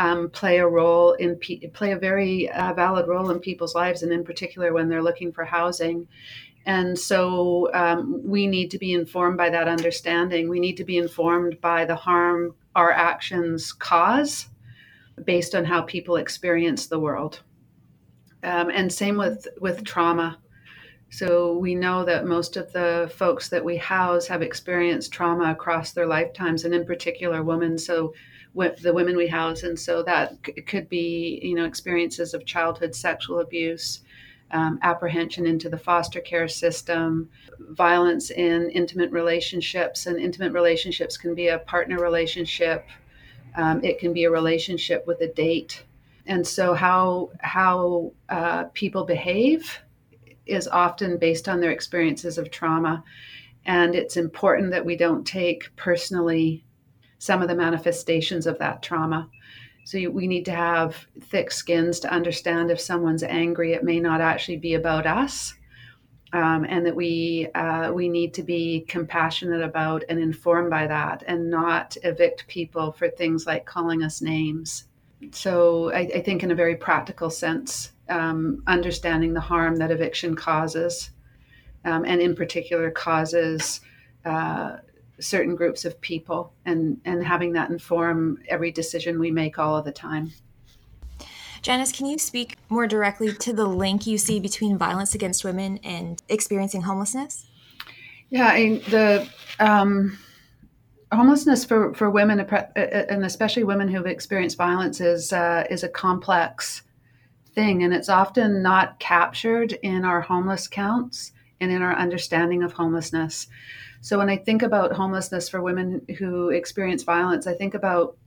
um, 0.01 0.29
play 0.31 0.57
a 0.57 0.67
role 0.67 1.13
in 1.13 1.39
play 1.73 1.91
a 1.91 1.99
very 2.09 2.49
uh, 2.49 2.73
valid 2.73 3.07
role 3.07 3.29
in 3.29 3.39
people's 3.39 3.75
lives, 3.75 4.01
and 4.03 4.11
in 4.11 4.23
particular 4.23 4.73
when 4.73 4.89
they're 4.89 5.03
looking 5.03 5.31
for 5.31 5.45
housing. 5.45 6.07
And 6.65 6.97
so 6.97 7.69
um, 7.73 8.21
we 8.23 8.47
need 8.47 8.69
to 8.71 8.77
be 8.77 8.93
informed 8.93 9.37
by 9.37 9.49
that 9.51 9.67
understanding. 9.67 10.49
We 10.49 10.59
need 10.59 10.77
to 10.77 10.83
be 10.83 10.97
informed 10.97 11.59
by 11.61 11.85
the 11.85 11.95
harm 11.95 12.55
our 12.75 12.91
actions 12.91 13.73
cause 13.73 14.47
based 15.25 15.55
on 15.55 15.65
how 15.65 15.81
people 15.81 16.15
experience 16.15 16.87
the 16.87 16.99
world. 16.99 17.41
Um, 18.43 18.69
and 18.69 18.91
same 18.91 19.17
with, 19.17 19.47
with 19.59 19.83
trauma. 19.83 20.37
So 21.09 21.57
we 21.57 21.75
know 21.75 22.05
that 22.05 22.25
most 22.25 22.57
of 22.57 22.71
the 22.71 23.11
folks 23.15 23.49
that 23.49 23.65
we 23.65 23.77
house 23.77 24.27
have 24.27 24.41
experienced 24.41 25.11
trauma 25.11 25.51
across 25.51 25.91
their 25.91 26.07
lifetimes, 26.07 26.63
and 26.63 26.73
in 26.73 26.85
particular, 26.85 27.43
women. 27.43 27.77
So 27.77 28.13
the 28.53 28.93
women 28.93 29.15
we 29.15 29.27
house, 29.27 29.63
and 29.63 29.79
so 29.79 30.03
that 30.03 30.37
c- 30.45 30.53
could 30.61 30.89
be 30.89 31.39
you 31.43 31.55
know 31.55 31.65
experiences 31.65 32.33
of 32.33 32.45
childhood 32.45 32.95
sexual 32.95 33.39
abuse, 33.39 34.01
um, 34.51 34.79
apprehension 34.81 35.45
into 35.45 35.69
the 35.69 35.77
foster 35.77 36.19
care 36.19 36.47
system, 36.47 37.29
violence 37.59 38.29
in 38.31 38.69
intimate 38.71 39.11
relationships, 39.11 40.05
and 40.05 40.19
intimate 40.19 40.53
relationships 40.53 41.17
can 41.17 41.33
be 41.33 41.47
a 41.47 41.59
partner 41.59 41.99
relationship, 41.99 42.85
um, 43.55 43.83
it 43.83 43.99
can 43.99 44.13
be 44.13 44.25
a 44.25 44.31
relationship 44.31 45.05
with 45.07 45.21
a 45.21 45.27
date, 45.27 45.85
and 46.25 46.45
so 46.45 46.73
how 46.73 47.29
how 47.39 48.11
uh, 48.29 48.65
people 48.73 49.05
behave 49.05 49.79
is 50.45 50.67
often 50.67 51.17
based 51.17 51.47
on 51.47 51.61
their 51.61 51.71
experiences 51.71 52.37
of 52.37 52.51
trauma. 52.51 53.03
And 53.65 53.95
it's 53.95 54.17
important 54.17 54.71
that 54.71 54.85
we 54.85 54.95
don't 54.95 55.25
take 55.25 55.73
personally 55.75 56.63
some 57.21 57.43
of 57.43 57.47
the 57.47 57.55
manifestations 57.55 58.47
of 58.47 58.57
that 58.57 58.81
trauma. 58.81 59.29
So 59.83 59.99
you, 59.99 60.09
we 60.09 60.25
need 60.25 60.43
to 60.45 60.55
have 60.55 61.05
thick 61.19 61.51
skins 61.51 61.99
to 61.99 62.11
understand 62.11 62.71
if 62.71 62.81
someone's 62.81 63.21
angry, 63.21 63.73
it 63.73 63.83
may 63.83 63.99
not 63.99 64.21
actually 64.21 64.57
be 64.57 64.73
about 64.73 65.05
us, 65.05 65.53
um, 66.33 66.65
and 66.67 66.83
that 66.83 66.95
we 66.95 67.47
uh, 67.53 67.91
we 67.91 68.09
need 68.09 68.33
to 68.33 68.43
be 68.43 68.85
compassionate 68.87 69.61
about 69.61 70.03
and 70.09 70.17
informed 70.19 70.71
by 70.71 70.87
that, 70.87 71.23
and 71.27 71.51
not 71.51 71.95
evict 72.01 72.47
people 72.47 72.91
for 72.91 73.07
things 73.07 73.45
like 73.45 73.65
calling 73.65 74.01
us 74.01 74.19
names. 74.21 74.87
So 75.29 75.91
I, 75.93 75.99
I 75.99 76.21
think, 76.21 76.41
in 76.41 76.49
a 76.49 76.55
very 76.55 76.75
practical 76.75 77.29
sense, 77.29 77.91
um, 78.09 78.63
understanding 78.65 79.35
the 79.35 79.47
harm 79.51 79.75
that 79.75 79.91
eviction 79.91 80.35
causes, 80.35 81.11
um, 81.85 82.03
and 82.03 82.19
in 82.19 82.35
particular 82.35 82.89
causes. 82.89 83.81
Uh, 84.25 84.77
certain 85.21 85.55
groups 85.55 85.85
of 85.85 85.99
people 86.01 86.53
and 86.65 86.99
and 87.05 87.23
having 87.23 87.53
that 87.53 87.69
inform 87.69 88.39
every 88.49 88.71
decision 88.71 89.19
we 89.19 89.31
make 89.31 89.59
all 89.59 89.77
of 89.77 89.85
the 89.85 89.91
time 89.91 90.31
Janice, 91.61 91.91
can 91.91 92.07
you 92.07 92.17
speak 92.17 92.57
more 92.69 92.87
directly 92.87 93.31
to 93.33 93.53
the 93.53 93.67
link 93.67 94.07
you 94.07 94.17
see 94.17 94.39
between 94.39 94.79
violence 94.79 95.13
against 95.13 95.43
women 95.43 95.77
and 95.83 96.21
experiencing 96.27 96.81
homelessness? 96.81 97.45
Yeah, 98.31 98.47
I, 98.47 98.81
the 98.89 99.29
um, 99.59 100.17
homelessness 101.11 101.63
for, 101.63 101.93
for 101.93 102.09
women 102.09 102.39
and 102.39 103.25
especially 103.25 103.63
women 103.63 103.87
who've 103.87 104.07
experienced 104.07 104.57
violence 104.57 105.01
is 105.01 105.33
uh, 105.33 105.65
is 105.69 105.83
a 105.83 105.89
complex 105.89 106.81
thing 107.53 107.83
and 107.83 107.93
it's 107.93 108.09
often 108.09 108.63
not 108.63 108.97
captured 108.99 109.73
in 109.83 110.05
our 110.05 110.21
homeless 110.21 110.67
counts 110.67 111.33
and 111.59 111.69
in 111.71 111.81
our 111.81 111.93
understanding 111.93 112.63
of 112.63 112.71
homelessness 112.71 113.47
so 114.01 114.17
when 114.17 114.29
i 114.29 114.35
think 114.35 114.61
about 114.61 114.91
homelessness 114.91 115.47
for 115.47 115.61
women 115.61 116.05
who 116.17 116.49
experience 116.49 117.03
violence 117.03 117.47
i 117.47 117.53
think 117.53 117.73
about 117.73 118.17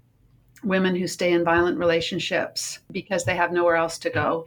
women 0.64 0.96
who 0.96 1.06
stay 1.06 1.32
in 1.32 1.44
violent 1.44 1.78
relationships 1.78 2.80
because 2.90 3.24
they 3.24 3.36
have 3.36 3.52
nowhere 3.52 3.76
else 3.76 3.98
to 3.98 4.10
go. 4.10 4.46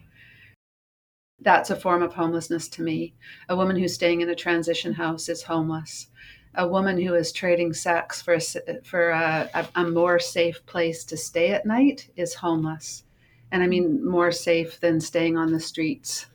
That's 1.39 1.69
a 1.69 1.75
form 1.75 2.01
of 2.01 2.13
homelessness 2.13 2.67
to 2.69 2.81
me. 2.81 3.13
A 3.49 3.55
woman 3.55 3.77
who's 3.77 3.93
staying 3.93 4.21
in 4.21 4.29
a 4.29 4.35
transition 4.35 4.93
house 4.93 5.29
is 5.29 5.43
homeless. 5.43 6.07
A 6.55 6.67
woman 6.67 6.99
who 6.99 7.13
is 7.13 7.31
trading 7.31 7.73
sex 7.73 8.21
for 8.21 8.33
a, 8.33 8.41
for 8.83 9.09
a, 9.09 9.69
a, 9.75 9.83
more 9.83 10.17
safe 10.17 10.65
place 10.65 11.03
to 11.05 11.15
stay 11.15 11.51
at 11.51 11.67
night 11.67 12.09
is 12.15 12.33
homeless, 12.33 13.03
and 13.51 13.61
I 13.61 13.67
mean 13.67 14.03
more 14.03 14.31
safe 14.31 14.79
than 14.79 14.99
staying 14.99 15.37
on 15.37 15.51
the 15.51 15.59
streets. 15.59 16.25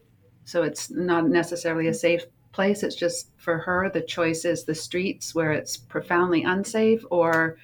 So 0.45 0.63
it's 0.63 0.91
not 0.91 1.27
necessarily 1.27 1.89
a 1.89 1.95
safe 1.95 2.25
place. 2.53 2.83
It's 2.83 2.97
just 2.97 3.29
for 3.37 3.59
her 3.59 3.91
the 3.91 4.03
choice 4.03 4.45
is 4.45 4.65
the 4.65 4.75
streets 4.75 5.35
where 5.35 5.53
it's 5.53 5.77
profoundly 5.77 6.43
unsafe 6.43 7.05
or 7.11 7.57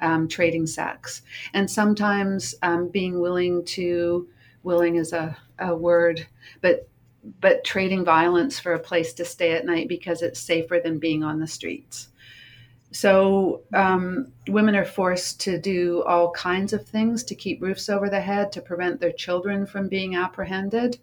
um, 0.00 0.28
trading 0.28 0.66
sex, 0.66 1.22
and 1.54 1.70
sometimes 1.70 2.54
um, 2.62 2.88
being 2.88 3.20
willing 3.20 3.64
to 3.64 4.28
willing 4.62 4.96
is 4.96 5.12
a, 5.12 5.36
a 5.58 5.74
word, 5.74 6.26
but 6.60 6.88
but 7.40 7.64
trading 7.64 8.04
violence 8.04 8.58
for 8.58 8.74
a 8.74 8.78
place 8.78 9.12
to 9.14 9.24
stay 9.24 9.52
at 9.52 9.66
night 9.66 9.88
because 9.88 10.22
it's 10.22 10.38
safer 10.38 10.80
than 10.82 10.98
being 10.98 11.24
on 11.24 11.40
the 11.40 11.46
streets. 11.46 12.08
So, 12.90 13.62
um, 13.74 14.32
women 14.48 14.74
are 14.74 14.84
forced 14.84 15.40
to 15.40 15.58
do 15.58 16.02
all 16.04 16.30
kinds 16.30 16.72
of 16.72 16.86
things 16.86 17.22
to 17.24 17.34
keep 17.34 17.60
roofs 17.60 17.90
over 17.90 18.08
their 18.08 18.22
head, 18.22 18.50
to 18.52 18.62
prevent 18.62 19.00
their 19.00 19.12
children 19.12 19.66
from 19.66 19.88
being 19.88 20.16
apprehended. 20.16 20.98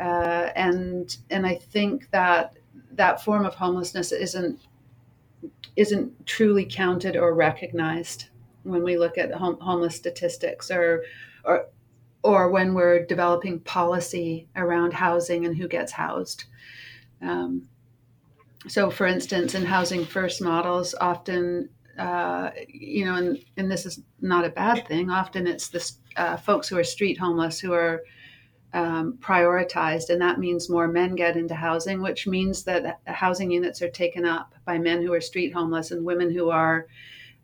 Uh, 0.00 0.50
and 0.56 1.18
and 1.30 1.46
I 1.46 1.56
think 1.56 2.10
that 2.10 2.54
that 2.92 3.22
form 3.22 3.44
of 3.44 3.54
homelessness 3.54 4.12
isn't 4.12 4.60
isn't 5.76 6.26
truly 6.26 6.64
counted 6.64 7.16
or 7.16 7.34
recognized 7.34 8.26
when 8.62 8.82
we 8.82 8.96
look 8.96 9.18
at 9.18 9.32
home, 9.32 9.58
homeless 9.60 9.96
statistics 9.96 10.70
or 10.70 11.04
or 11.44 11.66
or 12.22 12.50
when 12.50 12.74
we're 12.74 13.04
developing 13.06 13.60
policy 13.60 14.48
around 14.56 14.92
housing 14.92 15.46
and 15.46 15.56
who 15.56 15.68
gets 15.68 15.92
housed. 15.92 16.44
Um, 17.22 17.68
so, 18.68 18.90
for 18.90 19.06
instance, 19.06 19.54
in 19.54 19.64
housing 19.64 20.04
first 20.04 20.42
models, 20.42 20.94
often, 21.00 21.70
uh, 21.98 22.50
you 22.68 23.06
know, 23.06 23.14
and, 23.14 23.42
and 23.56 23.70
this 23.70 23.86
is 23.86 24.02
not 24.20 24.44
a 24.44 24.50
bad 24.50 24.86
thing, 24.86 25.08
often 25.10 25.46
it's 25.46 25.68
the 25.68 25.92
uh, 26.16 26.36
folks 26.36 26.68
who 26.68 26.76
are 26.76 26.84
street 26.84 27.16
homeless 27.18 27.58
who 27.58 27.72
are 27.72 28.02
um, 28.72 29.18
prioritized, 29.20 30.10
and 30.10 30.20
that 30.20 30.38
means 30.38 30.70
more 30.70 30.88
men 30.88 31.14
get 31.14 31.36
into 31.36 31.54
housing, 31.54 32.00
which 32.00 32.26
means 32.26 32.62
that 32.64 33.00
housing 33.06 33.50
units 33.50 33.82
are 33.82 33.90
taken 33.90 34.24
up 34.24 34.54
by 34.64 34.78
men 34.78 35.02
who 35.02 35.12
are 35.12 35.20
street 35.20 35.52
homeless 35.52 35.90
and 35.90 36.04
women 36.04 36.30
who 36.30 36.50
are 36.50 36.86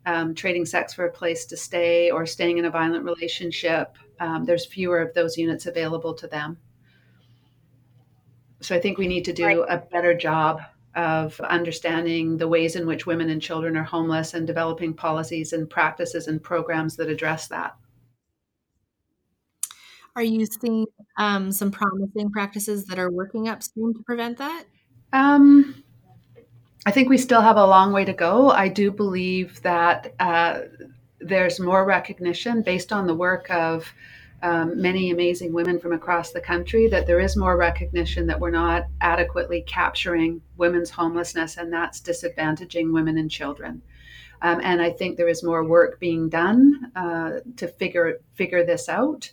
um, 0.06 0.34
trading 0.34 0.64
sex 0.64 0.94
for 0.94 1.06
a 1.06 1.12
place 1.12 1.46
to 1.46 1.56
stay 1.56 2.10
or 2.10 2.26
staying 2.26 2.58
in 2.58 2.64
a 2.64 2.70
violent 2.70 3.04
relationship 3.04 3.96
um, 4.20 4.44
there's 4.44 4.66
fewer 4.66 5.00
of 5.00 5.14
those 5.14 5.36
units 5.36 5.66
available 5.66 6.14
to 6.14 6.26
them. 6.26 6.58
So 8.60 8.74
I 8.74 8.80
think 8.80 8.98
we 8.98 9.08
need 9.08 9.24
to 9.26 9.32
do 9.32 9.62
a 9.64 9.78
better 9.78 10.14
job 10.14 10.60
of 10.94 11.38
understanding 11.40 12.38
the 12.38 12.48
ways 12.48 12.74
in 12.74 12.86
which 12.86 13.04
women 13.04 13.28
and 13.28 13.42
children 13.42 13.76
are 13.76 13.84
homeless 13.84 14.32
and 14.32 14.46
developing 14.46 14.94
policies 14.94 15.52
and 15.52 15.68
practices 15.68 16.26
and 16.26 16.42
programs 16.42 16.96
that 16.96 17.10
address 17.10 17.48
that. 17.48 17.76
Are 20.16 20.22
you 20.22 20.46
seeing 20.46 20.86
um, 21.18 21.52
some 21.52 21.70
promising 21.70 22.30
practices 22.30 22.86
that 22.86 22.98
are 22.98 23.10
working 23.10 23.48
upstream 23.48 23.92
to 23.92 24.02
prevent 24.02 24.38
that? 24.38 24.64
Um, 25.12 25.84
I 26.86 26.90
think 26.90 27.10
we 27.10 27.18
still 27.18 27.42
have 27.42 27.58
a 27.58 27.66
long 27.66 27.92
way 27.92 28.06
to 28.06 28.14
go. 28.14 28.50
I 28.50 28.68
do 28.68 28.90
believe 28.90 29.60
that 29.62 30.14
uh, 30.18 30.60
there's 31.20 31.60
more 31.60 31.84
recognition 31.84 32.62
based 32.62 32.92
on 32.92 33.06
the 33.06 33.14
work 33.14 33.50
of 33.50 33.92
um, 34.42 34.80
many 34.80 35.10
amazing 35.10 35.52
women 35.52 35.78
from 35.78 35.92
across 35.92 36.32
the 36.32 36.40
country 36.40 36.88
that 36.88 37.06
there 37.06 37.20
is 37.20 37.36
more 37.36 37.56
recognition 37.56 38.26
that 38.26 38.40
we're 38.40 38.50
not 38.50 38.86
adequately 39.00 39.62
capturing 39.62 40.40
women's 40.56 40.90
homelessness 40.90 41.56
and 41.56 41.72
that's 41.72 42.00
disadvantaging 42.00 42.92
women 42.92 43.18
and 43.18 43.30
children. 43.30 43.82
Um, 44.42 44.60
and 44.62 44.80
I 44.80 44.90
think 44.90 45.16
there 45.16 45.28
is 45.28 45.42
more 45.42 45.64
work 45.64 45.98
being 45.98 46.28
done 46.28 46.92
uh, 46.94 47.40
to 47.56 47.68
figure 47.68 48.20
figure 48.34 48.64
this 48.64 48.88
out, 48.88 49.30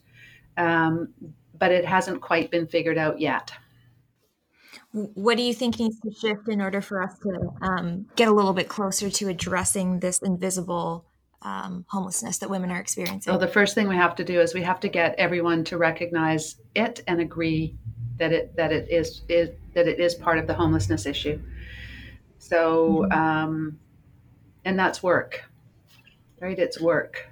um, 0.57 1.13
but 1.57 1.71
it 1.71 1.85
hasn't 1.85 2.21
quite 2.21 2.51
been 2.51 2.67
figured 2.67 2.97
out 2.97 3.19
yet. 3.19 3.51
What 4.91 5.37
do 5.37 5.43
you 5.43 5.53
think 5.53 5.79
needs 5.79 5.99
to 6.01 6.11
shift 6.11 6.47
in 6.47 6.61
order 6.61 6.79
for 6.79 7.01
us 7.01 7.17
to 7.19 7.53
um, 7.61 8.05
get 8.15 8.27
a 8.27 8.33
little 8.33 8.53
bit 8.53 8.69
closer 8.69 9.09
to 9.09 9.27
addressing 9.27 9.99
this 9.99 10.19
invisible 10.19 11.05
um, 11.41 11.85
homelessness 11.89 12.37
that 12.39 12.49
women 12.49 12.71
are 12.71 12.79
experiencing? 12.79 13.31
Well, 13.31 13.39
the 13.39 13.47
first 13.47 13.73
thing 13.73 13.87
we 13.87 13.95
have 13.95 14.15
to 14.15 14.23
do 14.23 14.39
is 14.39 14.53
we 14.53 14.61
have 14.61 14.79
to 14.81 14.89
get 14.89 15.15
everyone 15.17 15.63
to 15.65 15.77
recognize 15.77 16.57
it 16.75 17.01
and 17.07 17.19
agree 17.21 17.75
that 18.17 18.31
it 18.31 18.55
that 18.55 18.71
it 18.71 18.89
is, 18.89 19.23
is 19.27 19.49
that 19.73 19.87
it 19.87 19.99
is 19.99 20.13
part 20.13 20.37
of 20.37 20.45
the 20.45 20.53
homelessness 20.53 21.05
issue. 21.07 21.41
So, 22.37 23.07
mm-hmm. 23.09 23.11
um, 23.11 23.79
and 24.65 24.77
that's 24.77 25.01
work, 25.01 25.43
right? 26.39 26.57
It's 26.57 26.79
work. 26.79 27.27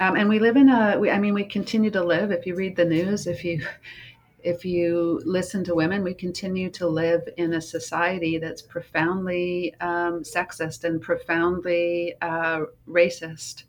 Um, 0.00 0.16
and 0.16 0.28
we 0.28 0.38
live 0.38 0.56
in 0.56 0.68
a. 0.68 0.98
We, 0.98 1.10
I 1.10 1.18
mean, 1.18 1.34
we 1.34 1.44
continue 1.44 1.90
to 1.90 2.02
live. 2.02 2.30
If 2.30 2.46
you 2.46 2.54
read 2.54 2.76
the 2.76 2.84
news, 2.84 3.26
if 3.26 3.44
you 3.44 3.64
if 4.42 4.64
you 4.64 5.20
listen 5.24 5.62
to 5.64 5.74
women, 5.74 6.02
we 6.02 6.14
continue 6.14 6.70
to 6.70 6.86
live 6.86 7.28
in 7.36 7.54
a 7.54 7.60
society 7.60 8.38
that's 8.38 8.62
profoundly 8.62 9.74
um, 9.80 10.22
sexist 10.22 10.84
and 10.84 11.00
profoundly 11.00 12.14
uh, 12.20 12.62
racist. 12.88 13.64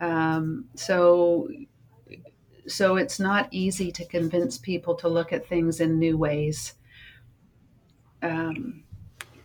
Um, 0.00 0.66
so, 0.76 1.48
so 2.66 2.96
it's 2.96 3.18
not 3.18 3.48
easy 3.50 3.90
to 3.92 4.04
convince 4.04 4.56
people 4.56 4.94
to 4.96 5.08
look 5.08 5.32
at 5.32 5.48
things 5.48 5.80
in 5.80 5.98
new 5.98 6.16
ways. 6.16 6.74
Um, 8.22 8.84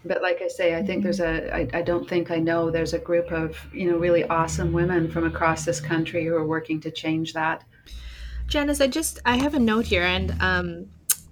but 0.06 0.22
like 0.22 0.42
I 0.42 0.48
say, 0.48 0.76
I 0.76 0.84
think 0.84 1.04
there's 1.04 1.20
a. 1.20 1.54
I, 1.54 1.68
I 1.74 1.82
don't 1.82 2.08
think 2.08 2.32
I 2.32 2.38
know 2.38 2.70
there's 2.70 2.94
a 2.94 3.00
group 3.00 3.32
of 3.32 3.58
you 3.74 3.90
know 3.90 3.98
really 3.98 4.24
awesome 4.26 4.74
women 4.74 5.10
from 5.10 5.26
across 5.26 5.66
this 5.66 5.80
country 5.80 6.26
who 6.26 6.36
are 6.36 6.46
working 6.46 6.80
to 6.82 6.92
change 6.92 7.34
that. 7.34 7.64
Janice, 8.48 8.82
I 8.82 8.88
just 8.88 9.20
I 9.26 9.38
have 9.38 9.54
a 9.54 9.60
note 9.60 9.86
here, 9.86 10.04
and 10.04 10.36
um, 10.42 10.88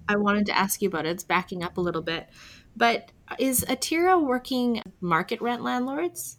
I 0.08 0.16
wanted 0.16 0.46
to 0.46 0.56
ask 0.56 0.80
you 0.80 0.88
about 0.88 1.06
it. 1.06 1.10
It's 1.10 1.24
backing 1.24 1.62
up 1.62 1.76
a 1.76 1.80
little 1.80 2.02
bit, 2.02 2.28
but 2.76 3.12
is 3.38 3.64
Atira 3.68 4.22
working 4.22 4.82
market 5.00 5.40
rent 5.40 5.62
landlords? 5.62 6.38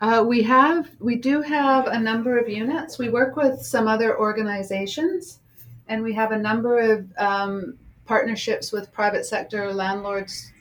Uh, 0.00 0.24
we 0.26 0.42
have 0.42 0.90
we 0.98 1.16
do 1.16 1.42
have 1.42 1.86
a 1.86 1.98
number 1.98 2.38
of 2.38 2.48
units. 2.48 2.98
We 2.98 3.08
work 3.08 3.36
with 3.36 3.60
some 3.60 3.86
other 3.86 4.18
organizations, 4.18 5.38
and 5.86 6.02
we 6.02 6.12
have 6.14 6.32
a 6.32 6.38
number 6.38 6.78
of 6.78 7.06
um, 7.16 7.78
partnerships 8.06 8.72
with 8.72 8.92
private 8.92 9.24
sector 9.24 9.72
landlords 9.72 10.52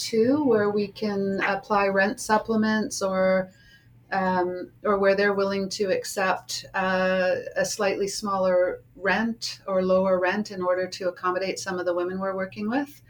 too, 0.00 0.42
where 0.44 0.70
we 0.70 0.88
can 0.88 1.40
apply 1.46 1.86
rent 1.86 2.20
supplements 2.20 3.02
or 3.02 3.50
um, 4.12 4.72
or 4.84 4.98
where 4.98 5.14
they're 5.14 5.34
willing 5.34 5.68
to 5.68 5.84
accept 5.84 6.64
uh, 6.74 7.36
a 7.56 7.64
slightly 7.64 8.08
smaller 8.08 8.82
rent 8.96 9.60
or 9.68 9.84
lower 9.84 10.18
rent 10.18 10.50
in 10.50 10.62
order 10.62 10.88
to 10.88 11.08
accommodate 11.08 11.60
some 11.60 11.78
of 11.78 11.86
the 11.86 11.94
women 11.94 12.18
we're 12.18 12.34
working 12.34 12.68
with. 12.68 13.02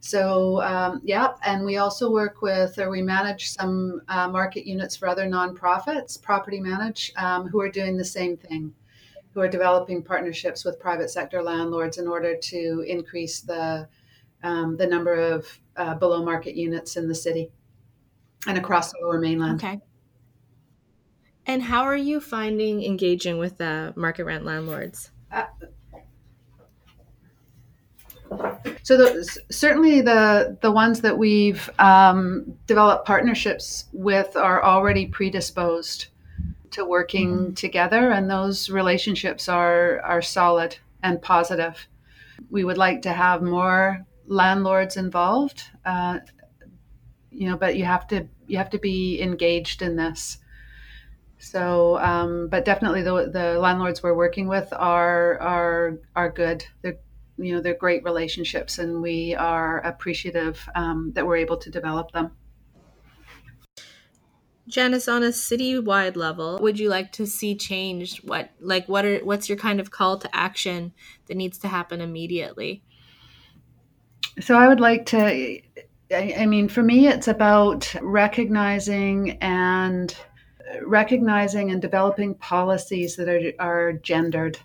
So, 0.00 0.62
um, 0.62 1.02
yeah, 1.04 1.34
and 1.44 1.64
we 1.64 1.76
also 1.76 2.10
work 2.10 2.40
with, 2.40 2.78
or 2.78 2.88
we 2.90 3.02
manage 3.02 3.50
some 3.50 4.00
uh, 4.08 4.28
market 4.28 4.66
units 4.66 4.96
for 4.96 5.06
other 5.06 5.26
nonprofits, 5.26 6.20
property 6.20 6.58
manage, 6.58 7.12
um, 7.16 7.46
who 7.46 7.60
are 7.60 7.68
doing 7.68 7.96
the 7.96 8.04
same 8.04 8.36
thing, 8.36 8.72
who 9.34 9.40
are 9.40 9.48
developing 9.48 10.02
partnerships 10.02 10.64
with 10.64 10.80
private 10.80 11.10
sector 11.10 11.42
landlords 11.42 11.98
in 11.98 12.08
order 12.08 12.34
to 12.34 12.84
increase 12.88 13.40
the 13.40 13.86
um, 14.42 14.76
the 14.76 14.86
number 14.86 15.14
of 15.14 15.46
uh, 15.76 15.94
below 15.94 16.24
market 16.24 16.54
units 16.54 16.96
in 16.96 17.08
the 17.08 17.14
city 17.14 17.50
and 18.46 18.58
across 18.58 18.92
the 18.92 18.98
lower 19.02 19.18
mainland. 19.18 19.62
Okay. 19.62 19.80
And 21.46 21.62
how 21.62 21.82
are 21.82 21.96
you 21.96 22.20
finding 22.20 22.84
engaging 22.84 23.38
with 23.38 23.58
the 23.58 23.92
market 23.96 24.24
rent 24.24 24.44
landlords? 24.44 25.10
Uh, 25.32 25.44
so 28.82 28.96
the, 28.96 29.38
certainly 29.50 30.00
the 30.00 30.56
the 30.60 30.70
ones 30.70 31.00
that 31.00 31.16
we've 31.16 31.68
um, 31.78 32.54
developed 32.66 33.06
partnerships 33.06 33.86
with 33.92 34.36
are 34.36 34.62
already 34.62 35.06
predisposed 35.06 36.06
to 36.70 36.84
working 36.84 37.36
mm-hmm. 37.36 37.54
together, 37.54 38.10
and 38.10 38.30
those 38.30 38.70
relationships 38.70 39.48
are 39.48 40.00
are 40.00 40.22
solid 40.22 40.76
and 41.02 41.20
positive. 41.20 41.88
We 42.50 42.64
would 42.64 42.78
like 42.78 43.02
to 43.02 43.12
have 43.12 43.42
more 43.42 44.06
landlords 44.30 44.96
involved, 44.96 45.64
uh, 45.84 46.20
you 47.30 47.48
know, 47.48 47.56
but 47.56 47.76
you 47.76 47.84
have 47.84 48.06
to 48.08 48.28
you 48.46 48.56
have 48.56 48.70
to 48.70 48.78
be 48.78 49.20
engaged 49.20 49.82
in 49.82 49.96
this. 49.96 50.38
So, 51.38 51.98
um, 51.98 52.48
but 52.48 52.64
definitely 52.64 53.02
the 53.02 53.30
the 53.30 53.58
landlords 53.58 54.02
we're 54.02 54.14
working 54.14 54.46
with 54.46 54.72
are 54.72 55.38
are 55.40 55.98
are 56.14 56.30
good. 56.30 56.64
They're 56.82 56.98
you 57.38 57.54
know 57.54 57.60
they're 57.60 57.74
great 57.74 58.04
relationships, 58.04 58.78
and 58.78 59.02
we 59.02 59.34
are 59.34 59.78
appreciative 59.80 60.66
um, 60.74 61.12
that 61.14 61.26
we're 61.26 61.36
able 61.36 61.56
to 61.58 61.70
develop 61.70 62.12
them. 62.12 62.30
Janice, 64.68 65.08
on 65.08 65.24
a 65.24 65.30
citywide 65.30 66.14
level, 66.14 66.60
would 66.60 66.78
you 66.78 66.88
like 66.88 67.10
to 67.12 67.26
see 67.26 67.56
changed? 67.56 68.18
What 68.28 68.50
like 68.60 68.88
what 68.88 69.04
are 69.04 69.18
what's 69.18 69.48
your 69.48 69.58
kind 69.58 69.80
of 69.80 69.90
call 69.90 70.18
to 70.18 70.36
action 70.36 70.92
that 71.26 71.36
needs 71.36 71.58
to 71.58 71.68
happen 71.68 72.00
immediately? 72.00 72.84
So 74.40 74.56
I 74.56 74.68
would 74.68 74.80
like 74.80 75.06
to. 75.06 75.60
I 76.12 76.46
mean, 76.46 76.68
for 76.68 76.82
me, 76.82 77.06
it's 77.06 77.28
about 77.28 77.94
recognizing 78.02 79.38
and 79.40 80.14
recognizing 80.82 81.70
and 81.70 81.80
developing 81.80 82.34
policies 82.34 83.16
that 83.16 83.28
are, 83.28 83.52
are 83.60 83.92
gendered. 83.92 84.58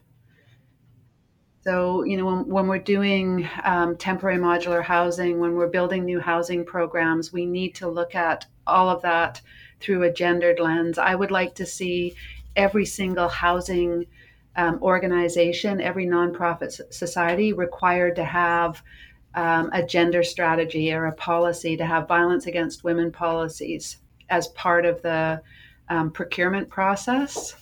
So, 1.63 2.04
you 2.04 2.18
know, 2.18 2.26
when, 2.26 2.48
when 2.48 2.68
we're 2.68 2.80
doing 2.80 3.50
um, 3.63 3.98
temporary 3.98 4.38
modular 4.38 4.84
housing, 4.84 5.39
when 5.39 5.56
we're 5.56 5.68
building 5.68 6.06
new 6.06 6.20
housing 6.20 6.63
programs, 6.63 7.34
we 7.34 7.46
need 7.46 7.74
to 7.76 7.88
look 7.88 8.13
at 8.13 8.46
all 8.68 8.89
of 8.89 9.02
that 9.02 9.41
through 9.80 10.04
a 10.04 10.12
gendered 10.12 10.60
lens. 10.60 10.98
I 10.98 11.15
would 11.15 11.32
like 11.32 11.56
to 11.56 11.65
see 11.65 12.15
every 12.56 12.86
single 12.86 13.28
housing 13.28 14.06
um, 14.56 14.80
organization, 14.82 15.82
every 15.82 16.06
nonprofit 16.06 16.94
society 16.94 17.52
required 17.52 18.15
to 18.15 18.24
have 18.24 18.82
um, 19.36 19.69
a 19.74 19.84
gender 19.84 20.24
strategy 20.24 20.91
or 20.91 21.06
a 21.06 21.13
policy, 21.13 21.78
to 21.78 21.86
have 21.86 22.08
violence 22.08 22.48
against 22.48 22.84
women 22.84 23.12
policies 23.12 23.98
as 24.30 24.48
part 24.50 24.86
of 24.86 25.02
the 25.02 25.41
um, 25.89 26.10
procurement 26.12 26.69
process, 26.69 27.56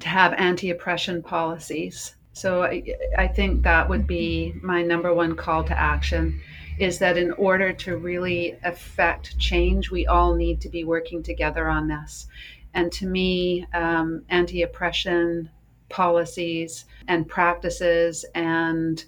to 0.00 0.08
have 0.08 0.32
anti 0.34 0.70
oppression 0.70 1.22
policies. 1.22 2.14
So 2.32 2.64
I, 2.64 2.82
I 3.16 3.26
think 3.28 3.62
that 3.62 3.88
would 3.88 4.06
be 4.06 4.54
my 4.62 4.82
number 4.82 5.12
one 5.14 5.36
call 5.36 5.64
to 5.64 5.78
action 5.78 6.40
is 6.78 6.98
that 6.98 7.16
in 7.16 7.32
order 7.32 7.72
to 7.72 7.96
really 7.96 8.56
affect 8.62 9.38
change, 9.38 9.90
we 9.90 10.06
all 10.06 10.34
need 10.34 10.60
to 10.60 10.68
be 10.68 10.84
working 10.84 11.22
together 11.22 11.68
on 11.68 11.88
this. 11.88 12.28
And 12.74 12.92
to 12.92 13.06
me, 13.06 13.66
um, 13.72 14.22
anti 14.28 14.62
oppression 14.62 15.48
policies 15.88 16.84
and 17.08 17.26
practices 17.26 18.24
and 18.34 19.02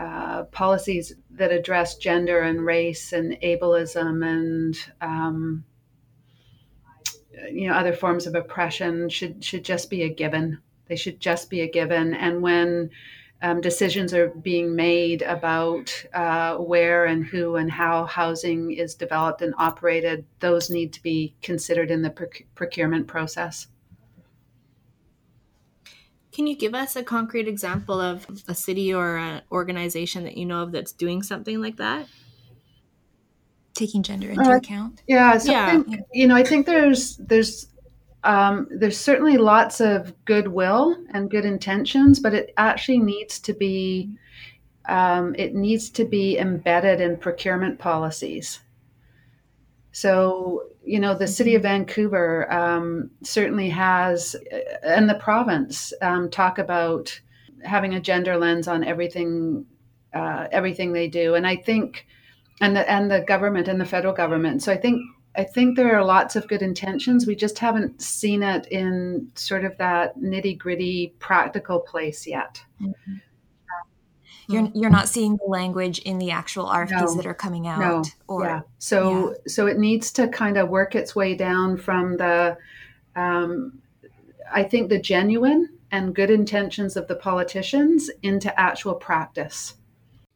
uh, 0.00 0.44
policies 0.44 1.12
that 1.30 1.52
address 1.52 1.96
gender 1.96 2.40
and 2.40 2.64
race 2.64 3.12
and 3.12 3.38
ableism 3.42 4.26
and 4.26 4.74
um, 5.02 5.62
you 7.52 7.68
know 7.68 7.74
other 7.74 7.92
forms 7.92 8.26
of 8.26 8.34
oppression 8.34 9.10
should 9.10 9.44
should 9.44 9.62
just 9.62 9.90
be 9.90 10.02
a 10.02 10.08
given. 10.08 10.58
They 10.86 10.96
should 10.96 11.20
just 11.20 11.50
be 11.50 11.60
a 11.60 11.70
given. 11.70 12.14
And 12.14 12.40
when 12.40 12.90
um, 13.42 13.60
decisions 13.60 14.14
are 14.14 14.28
being 14.28 14.74
made 14.74 15.20
about 15.20 15.92
uh, 16.14 16.56
where 16.56 17.04
and 17.04 17.24
who 17.24 17.56
and 17.56 17.70
how 17.70 18.06
housing 18.06 18.72
is 18.72 18.94
developed 18.94 19.42
and 19.42 19.54
operated, 19.58 20.24
those 20.38 20.70
need 20.70 20.94
to 20.94 21.02
be 21.02 21.34
considered 21.42 21.90
in 21.90 22.00
the 22.00 22.10
proc- 22.10 22.44
procurement 22.54 23.06
process. 23.06 23.66
Can 26.40 26.46
you 26.46 26.56
give 26.56 26.74
us 26.74 26.96
a 26.96 27.02
concrete 27.02 27.46
example 27.46 28.00
of 28.00 28.26
a 28.48 28.54
city 28.54 28.94
or 28.94 29.18
an 29.18 29.42
organization 29.52 30.24
that 30.24 30.38
you 30.38 30.46
know 30.46 30.62
of 30.62 30.72
that's 30.72 30.90
doing 30.90 31.22
something 31.22 31.60
like 31.60 31.76
that? 31.76 32.08
Taking 33.74 34.02
gender 34.02 34.30
into 34.30 34.50
uh, 34.50 34.56
account. 34.56 35.02
Yeah, 35.06 35.36
so 35.36 35.52
yeah. 35.52 35.66
I 35.66 35.70
think, 35.82 36.00
you 36.14 36.26
know, 36.26 36.34
I 36.34 36.42
think 36.42 36.64
there's 36.64 37.18
there's 37.18 37.68
um, 38.24 38.68
there's 38.70 38.96
certainly 38.96 39.36
lots 39.36 39.82
of 39.82 40.14
goodwill 40.24 40.96
and 41.12 41.30
good 41.30 41.44
intentions, 41.44 42.18
but 42.20 42.32
it 42.32 42.54
actually 42.56 43.00
needs 43.00 43.38
to 43.40 43.52
be 43.52 44.10
um, 44.88 45.34
it 45.36 45.54
needs 45.54 45.90
to 45.90 46.06
be 46.06 46.38
embedded 46.38 47.02
in 47.02 47.18
procurement 47.18 47.78
policies. 47.78 48.60
So 49.92 50.70
you 50.84 50.98
know, 50.98 51.14
the 51.14 51.28
city 51.28 51.54
of 51.54 51.62
mm-hmm. 51.62 51.84
Vancouver 51.84 52.52
um, 52.52 53.10
certainly 53.22 53.68
has, 53.70 54.34
and 54.82 55.08
the 55.08 55.14
province 55.14 55.92
um, 56.02 56.30
talk 56.30 56.58
about 56.58 57.18
having 57.62 57.94
a 57.94 58.00
gender 58.00 58.36
lens 58.36 58.66
on 58.66 58.82
everything, 58.84 59.66
uh, 60.14 60.48
everything 60.50 60.92
they 60.92 61.08
do, 61.08 61.34
and 61.34 61.46
I 61.46 61.56
think, 61.56 62.06
and 62.60 62.76
the 62.76 62.90
and 62.90 63.10
the 63.10 63.20
government 63.20 63.68
and 63.68 63.80
the 63.80 63.84
federal 63.84 64.14
government. 64.14 64.62
So 64.62 64.72
I 64.72 64.76
think 64.76 65.02
I 65.36 65.44
think 65.44 65.76
there 65.76 65.96
are 65.96 66.04
lots 66.04 66.34
of 66.36 66.48
good 66.48 66.62
intentions. 66.62 67.26
We 67.26 67.36
just 67.36 67.58
haven't 67.58 68.02
seen 68.02 68.42
it 68.42 68.66
in 68.68 69.30
sort 69.34 69.64
of 69.64 69.76
that 69.78 70.18
nitty 70.18 70.58
gritty 70.58 71.14
practical 71.18 71.80
place 71.80 72.26
yet. 72.26 72.64
Mm-hmm. 72.80 73.16
You're, 74.52 74.70
you're 74.74 74.90
not 74.90 75.08
seeing 75.08 75.36
the 75.36 75.48
language 75.48 75.98
in 76.00 76.18
the 76.18 76.30
actual 76.30 76.66
RFPs 76.66 76.90
no, 76.90 77.14
that 77.14 77.26
are 77.26 77.34
coming 77.34 77.66
out. 77.66 77.80
No. 77.80 78.02
Or, 78.28 78.44
yeah. 78.44 78.60
So 78.78 79.30
yeah. 79.30 79.34
so 79.46 79.66
it 79.66 79.78
needs 79.78 80.10
to 80.12 80.28
kind 80.28 80.56
of 80.56 80.68
work 80.68 80.94
its 80.94 81.14
way 81.14 81.34
down 81.34 81.76
from 81.76 82.16
the, 82.16 82.58
um, 83.16 83.80
I 84.52 84.64
think 84.64 84.88
the 84.88 84.98
genuine 84.98 85.68
and 85.90 86.14
good 86.14 86.30
intentions 86.30 86.96
of 86.96 87.08
the 87.08 87.16
politicians 87.16 88.10
into 88.22 88.58
actual 88.58 88.94
practice 88.94 89.74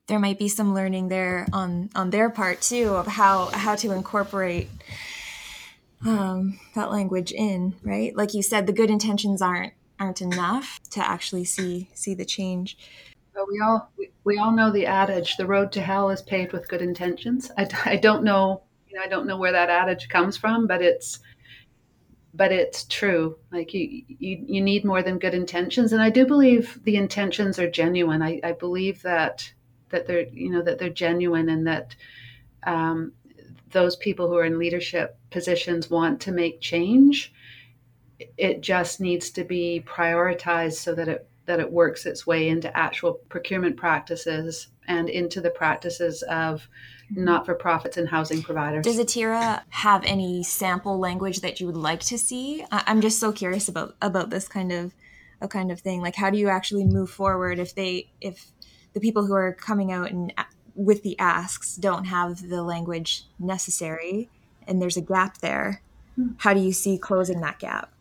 there 0.06 0.18
might 0.18 0.38
be 0.38 0.48
some 0.48 0.74
learning 0.74 1.08
there 1.08 1.46
on 1.52 1.90
on 1.94 2.10
their 2.10 2.28
part 2.30 2.60
too 2.60 2.94
of 2.94 3.06
how 3.06 3.46
how 3.46 3.74
to 3.74 3.92
incorporate 3.92 4.68
um, 6.04 6.58
that 6.74 6.90
language 6.90 7.32
in 7.32 7.74
right 7.82 8.14
like 8.16 8.34
you 8.34 8.42
said 8.42 8.66
the 8.66 8.72
good 8.72 8.90
intentions 8.90 9.40
aren't 9.40 9.72
aren't 9.98 10.20
enough 10.20 10.80
to 10.90 11.00
actually 11.00 11.44
see 11.44 11.88
see 11.94 12.14
the 12.14 12.24
change 12.24 12.76
but 13.34 13.48
we 13.48 13.60
all 13.60 13.90
we, 13.96 14.10
we 14.24 14.38
all 14.38 14.52
know 14.52 14.70
the 14.70 14.86
adage 14.86 15.36
the 15.36 15.46
road 15.46 15.72
to 15.72 15.80
hell 15.80 16.10
is 16.10 16.22
paved 16.22 16.52
with 16.52 16.68
good 16.68 16.82
intentions. 16.82 17.50
I, 17.58 17.68
I 17.84 17.96
don't 17.96 18.24
know 18.24 18.62
you 18.88 18.96
know 18.96 19.02
i 19.02 19.08
don't 19.08 19.26
know 19.26 19.36
where 19.36 19.52
that 19.52 19.70
adage 19.70 20.08
comes 20.08 20.36
from 20.36 20.66
but 20.66 20.80
it's 20.80 21.18
but 22.34 22.50
it's 22.50 22.84
true. 22.84 23.38
Like 23.52 23.72
you, 23.72 24.02
you 24.08 24.44
you 24.46 24.60
need 24.60 24.84
more 24.84 25.02
than 25.02 25.18
good 25.18 25.34
intentions. 25.34 25.92
And 25.92 26.02
i 26.02 26.10
do 26.10 26.26
believe 26.26 26.80
the 26.82 26.96
intentions 26.96 27.58
are 27.58 27.70
genuine. 27.70 28.22
I, 28.22 28.40
I 28.42 28.52
believe 28.52 29.00
that 29.02 29.52
that 29.90 30.06
they're 30.06 30.26
you 30.28 30.50
know 30.50 30.62
that 30.62 30.78
they're 30.78 30.90
genuine 30.90 31.48
and 31.48 31.66
that 31.66 31.94
um, 32.64 33.12
those 33.70 33.96
people 33.96 34.28
who 34.28 34.36
are 34.36 34.44
in 34.44 34.58
leadership 34.58 35.16
positions 35.30 35.90
want 35.90 36.20
to 36.22 36.32
make 36.32 36.60
change. 36.60 37.32
It 38.36 38.60
just 38.60 39.00
needs 39.00 39.30
to 39.30 39.44
be 39.44 39.84
prioritized 39.86 40.74
so 40.74 40.94
that 40.94 41.08
it 41.08 41.28
that 41.46 41.60
it 41.60 41.70
works 41.70 42.06
its 42.06 42.26
way 42.26 42.48
into 42.48 42.74
actual 42.76 43.14
procurement 43.28 43.76
practices 43.76 44.68
and 44.86 45.08
into 45.08 45.40
the 45.40 45.50
practices 45.50 46.22
of 46.22 46.68
not-for-profits 47.10 47.96
and 47.96 48.08
housing 48.08 48.42
providers. 48.42 48.84
Does 48.84 48.98
Atira 48.98 49.62
have 49.68 50.02
any 50.04 50.42
sample 50.42 50.98
language 50.98 51.40
that 51.40 51.60
you 51.60 51.66
would 51.66 51.76
like 51.76 52.00
to 52.00 52.18
see? 52.18 52.64
I'm 52.70 53.00
just 53.00 53.20
so 53.20 53.32
curious 53.32 53.68
about 53.68 53.94
about 54.00 54.30
this 54.30 54.48
kind 54.48 54.72
of 54.72 54.94
a 55.40 55.48
kind 55.48 55.70
of 55.70 55.80
thing. 55.80 56.00
Like, 56.00 56.16
how 56.16 56.30
do 56.30 56.38
you 56.38 56.48
actually 56.48 56.84
move 56.84 57.10
forward 57.10 57.58
if 57.58 57.74
they 57.74 58.10
if 58.20 58.46
the 58.94 59.00
people 59.00 59.26
who 59.26 59.34
are 59.34 59.52
coming 59.52 59.92
out 59.92 60.10
and 60.10 60.32
with 60.74 61.02
the 61.02 61.18
asks 61.18 61.76
don't 61.76 62.04
have 62.04 62.48
the 62.48 62.62
language 62.62 63.24
necessary 63.38 64.30
and 64.66 64.80
there's 64.80 64.96
a 64.96 65.02
gap 65.02 65.38
there 65.38 65.82
hmm. 66.16 66.28
how 66.38 66.54
do 66.54 66.60
you 66.60 66.72
see 66.72 66.98
closing 66.98 67.40
that 67.40 67.58
gap 67.58 67.92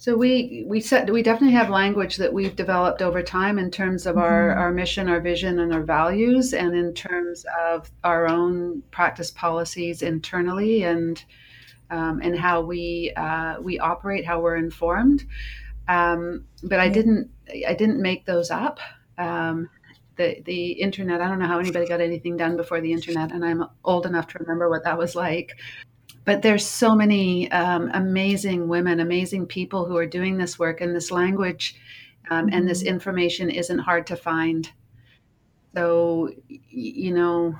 so 0.00 0.16
we 0.16 0.64
we 0.66 0.80
set 0.80 1.12
we 1.12 1.22
definitely 1.22 1.54
have 1.54 1.68
language 1.68 2.16
that 2.16 2.32
we've 2.32 2.56
developed 2.56 3.02
over 3.02 3.22
time 3.22 3.58
in 3.58 3.70
terms 3.70 4.06
of 4.06 4.16
mm-hmm. 4.16 4.24
our, 4.24 4.52
our 4.52 4.72
mission, 4.72 5.10
our 5.10 5.20
vision, 5.20 5.58
and 5.58 5.74
our 5.74 5.82
values, 5.82 6.54
and 6.54 6.74
in 6.74 6.94
terms 6.94 7.44
of 7.66 7.90
our 8.02 8.26
own 8.26 8.82
practice 8.92 9.30
policies 9.30 10.00
internally 10.00 10.84
and 10.84 11.22
um, 11.90 12.22
and 12.22 12.34
how 12.34 12.62
we 12.62 13.12
uh, 13.14 13.60
we 13.60 13.78
operate, 13.78 14.24
how 14.24 14.40
we're 14.40 14.56
informed. 14.56 15.26
Um, 15.86 16.46
but 16.62 16.80
I 16.80 16.88
didn't 16.88 17.30
I 17.68 17.74
didn't 17.74 18.00
make 18.00 18.24
those 18.24 18.50
up 18.50 18.80
um, 19.18 19.68
the 20.16 20.40
the 20.46 20.72
internet. 20.72 21.20
I 21.20 21.28
don't 21.28 21.40
know 21.40 21.46
how 21.46 21.58
anybody 21.58 21.86
got 21.86 22.00
anything 22.00 22.38
done 22.38 22.56
before 22.56 22.80
the 22.80 22.92
internet, 22.92 23.32
and 23.32 23.44
I'm 23.44 23.66
old 23.84 24.06
enough 24.06 24.28
to 24.28 24.38
remember 24.38 24.70
what 24.70 24.84
that 24.84 24.96
was 24.96 25.14
like. 25.14 25.58
But 26.24 26.42
there's 26.42 26.66
so 26.66 26.94
many 26.94 27.50
um, 27.50 27.90
amazing 27.94 28.68
women, 28.68 29.00
amazing 29.00 29.46
people 29.46 29.86
who 29.86 29.96
are 29.96 30.06
doing 30.06 30.36
this 30.36 30.58
work, 30.58 30.80
and 30.80 30.94
this 30.94 31.10
language 31.10 31.76
um, 32.30 32.48
and 32.52 32.68
this 32.68 32.80
mm-hmm. 32.80 32.94
information 32.94 33.50
isn't 33.50 33.78
hard 33.78 34.06
to 34.08 34.16
find. 34.16 34.70
So 35.74 36.30
you 36.48 37.14
know, 37.14 37.56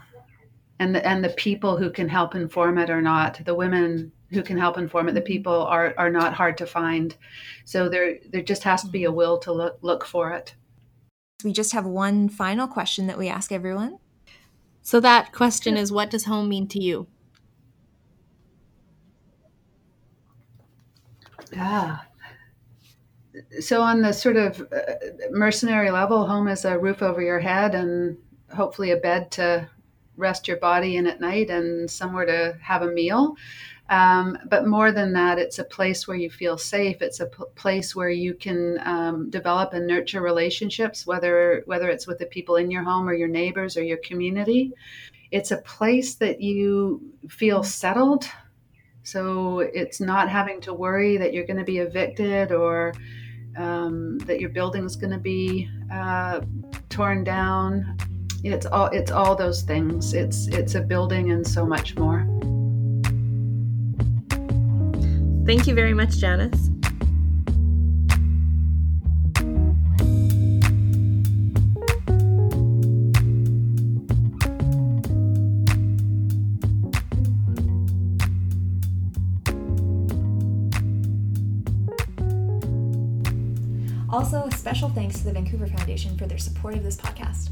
and 0.78 0.94
the, 0.94 1.06
and 1.06 1.24
the 1.24 1.30
people 1.30 1.76
who 1.76 1.90
can 1.90 2.08
help 2.08 2.34
inform 2.34 2.78
it 2.78 2.90
or 2.90 3.00
not, 3.00 3.44
the 3.44 3.54
women 3.54 4.12
who 4.30 4.42
can 4.42 4.58
help 4.58 4.78
inform 4.78 5.08
it, 5.08 5.12
the 5.12 5.20
mm-hmm. 5.20 5.26
people 5.26 5.62
are 5.66 5.94
are 5.96 6.10
not 6.10 6.34
hard 6.34 6.58
to 6.58 6.66
find. 6.66 7.16
So 7.64 7.88
there 7.88 8.18
there 8.30 8.42
just 8.42 8.64
has 8.64 8.82
to 8.82 8.88
be 8.88 9.04
a 9.04 9.08
mm-hmm. 9.08 9.16
will 9.16 9.38
to 9.38 9.52
look 9.52 9.78
look 9.82 10.04
for 10.04 10.32
it. 10.32 10.54
We 11.44 11.52
just 11.52 11.72
have 11.72 11.86
one 11.86 12.28
final 12.28 12.68
question 12.68 13.06
that 13.06 13.18
we 13.18 13.28
ask 13.28 13.50
everyone. 13.50 13.98
So 14.82 15.00
that 15.00 15.32
question 15.32 15.76
is 15.76 15.92
what 15.92 16.10
does 16.10 16.24
home 16.24 16.48
mean 16.48 16.68
to 16.68 16.82
you? 16.82 17.06
Ah. 21.56 22.06
So, 23.60 23.80
on 23.80 24.02
the 24.02 24.12
sort 24.12 24.36
of 24.36 24.60
uh, 24.72 24.94
mercenary 25.30 25.90
level, 25.90 26.26
home 26.26 26.48
is 26.48 26.64
a 26.64 26.78
roof 26.78 27.02
over 27.02 27.22
your 27.22 27.38
head 27.38 27.74
and 27.74 28.16
hopefully 28.54 28.90
a 28.90 28.96
bed 28.96 29.30
to 29.32 29.68
rest 30.16 30.48
your 30.48 30.58
body 30.58 30.96
in 30.96 31.06
at 31.06 31.20
night 31.20 31.50
and 31.50 31.90
somewhere 31.90 32.26
to 32.26 32.58
have 32.62 32.82
a 32.82 32.90
meal. 32.90 33.36
Um, 33.88 34.38
but 34.48 34.68
more 34.68 34.92
than 34.92 35.12
that, 35.14 35.38
it's 35.40 35.58
a 35.58 35.64
place 35.64 36.06
where 36.06 36.16
you 36.16 36.30
feel 36.30 36.56
safe. 36.56 37.02
It's 37.02 37.18
a 37.18 37.26
p- 37.26 37.42
place 37.56 37.96
where 37.96 38.10
you 38.10 38.34
can 38.34 38.78
um, 38.84 39.30
develop 39.30 39.72
and 39.72 39.84
nurture 39.84 40.20
relationships, 40.20 41.06
whether 41.08 41.64
whether 41.66 41.88
it's 41.88 42.06
with 42.06 42.18
the 42.18 42.26
people 42.26 42.54
in 42.54 42.70
your 42.70 42.84
home 42.84 43.08
or 43.08 43.14
your 43.14 43.28
neighbors 43.28 43.76
or 43.76 43.82
your 43.82 43.98
community. 43.98 44.72
It's 45.32 45.50
a 45.50 45.56
place 45.58 46.14
that 46.16 46.40
you 46.40 47.02
feel 47.28 47.64
settled. 47.64 48.28
So 49.10 49.58
it's 49.58 50.00
not 50.00 50.28
having 50.28 50.60
to 50.60 50.72
worry 50.72 51.16
that 51.16 51.32
you're 51.34 51.44
going 51.44 51.56
to 51.56 51.64
be 51.64 51.78
evicted 51.78 52.52
or 52.52 52.94
um, 53.56 54.18
that 54.20 54.38
your 54.38 54.50
building 54.50 54.84
is 54.84 54.94
going 54.94 55.10
to 55.10 55.18
be 55.18 55.68
uh, 55.92 56.42
torn 56.90 57.24
down. 57.24 57.96
It's 58.44 58.66
all 58.66 58.86
it's 58.86 59.10
all 59.10 59.34
those 59.34 59.62
things. 59.62 60.14
It's 60.14 60.46
it's 60.46 60.76
a 60.76 60.80
building 60.80 61.32
and 61.32 61.44
so 61.44 61.66
much 61.66 61.96
more. 61.96 62.20
Thank 65.44 65.66
you 65.66 65.74
very 65.74 65.92
much, 65.92 66.16
Janice. 66.18 66.69
Special 84.60 84.90
thanks 84.90 85.18
to 85.18 85.24
the 85.24 85.32
Vancouver 85.32 85.66
Foundation 85.66 86.18
for 86.18 86.26
their 86.26 86.36
support 86.36 86.74
of 86.74 86.82
this 86.82 86.98
podcast. 86.98 87.48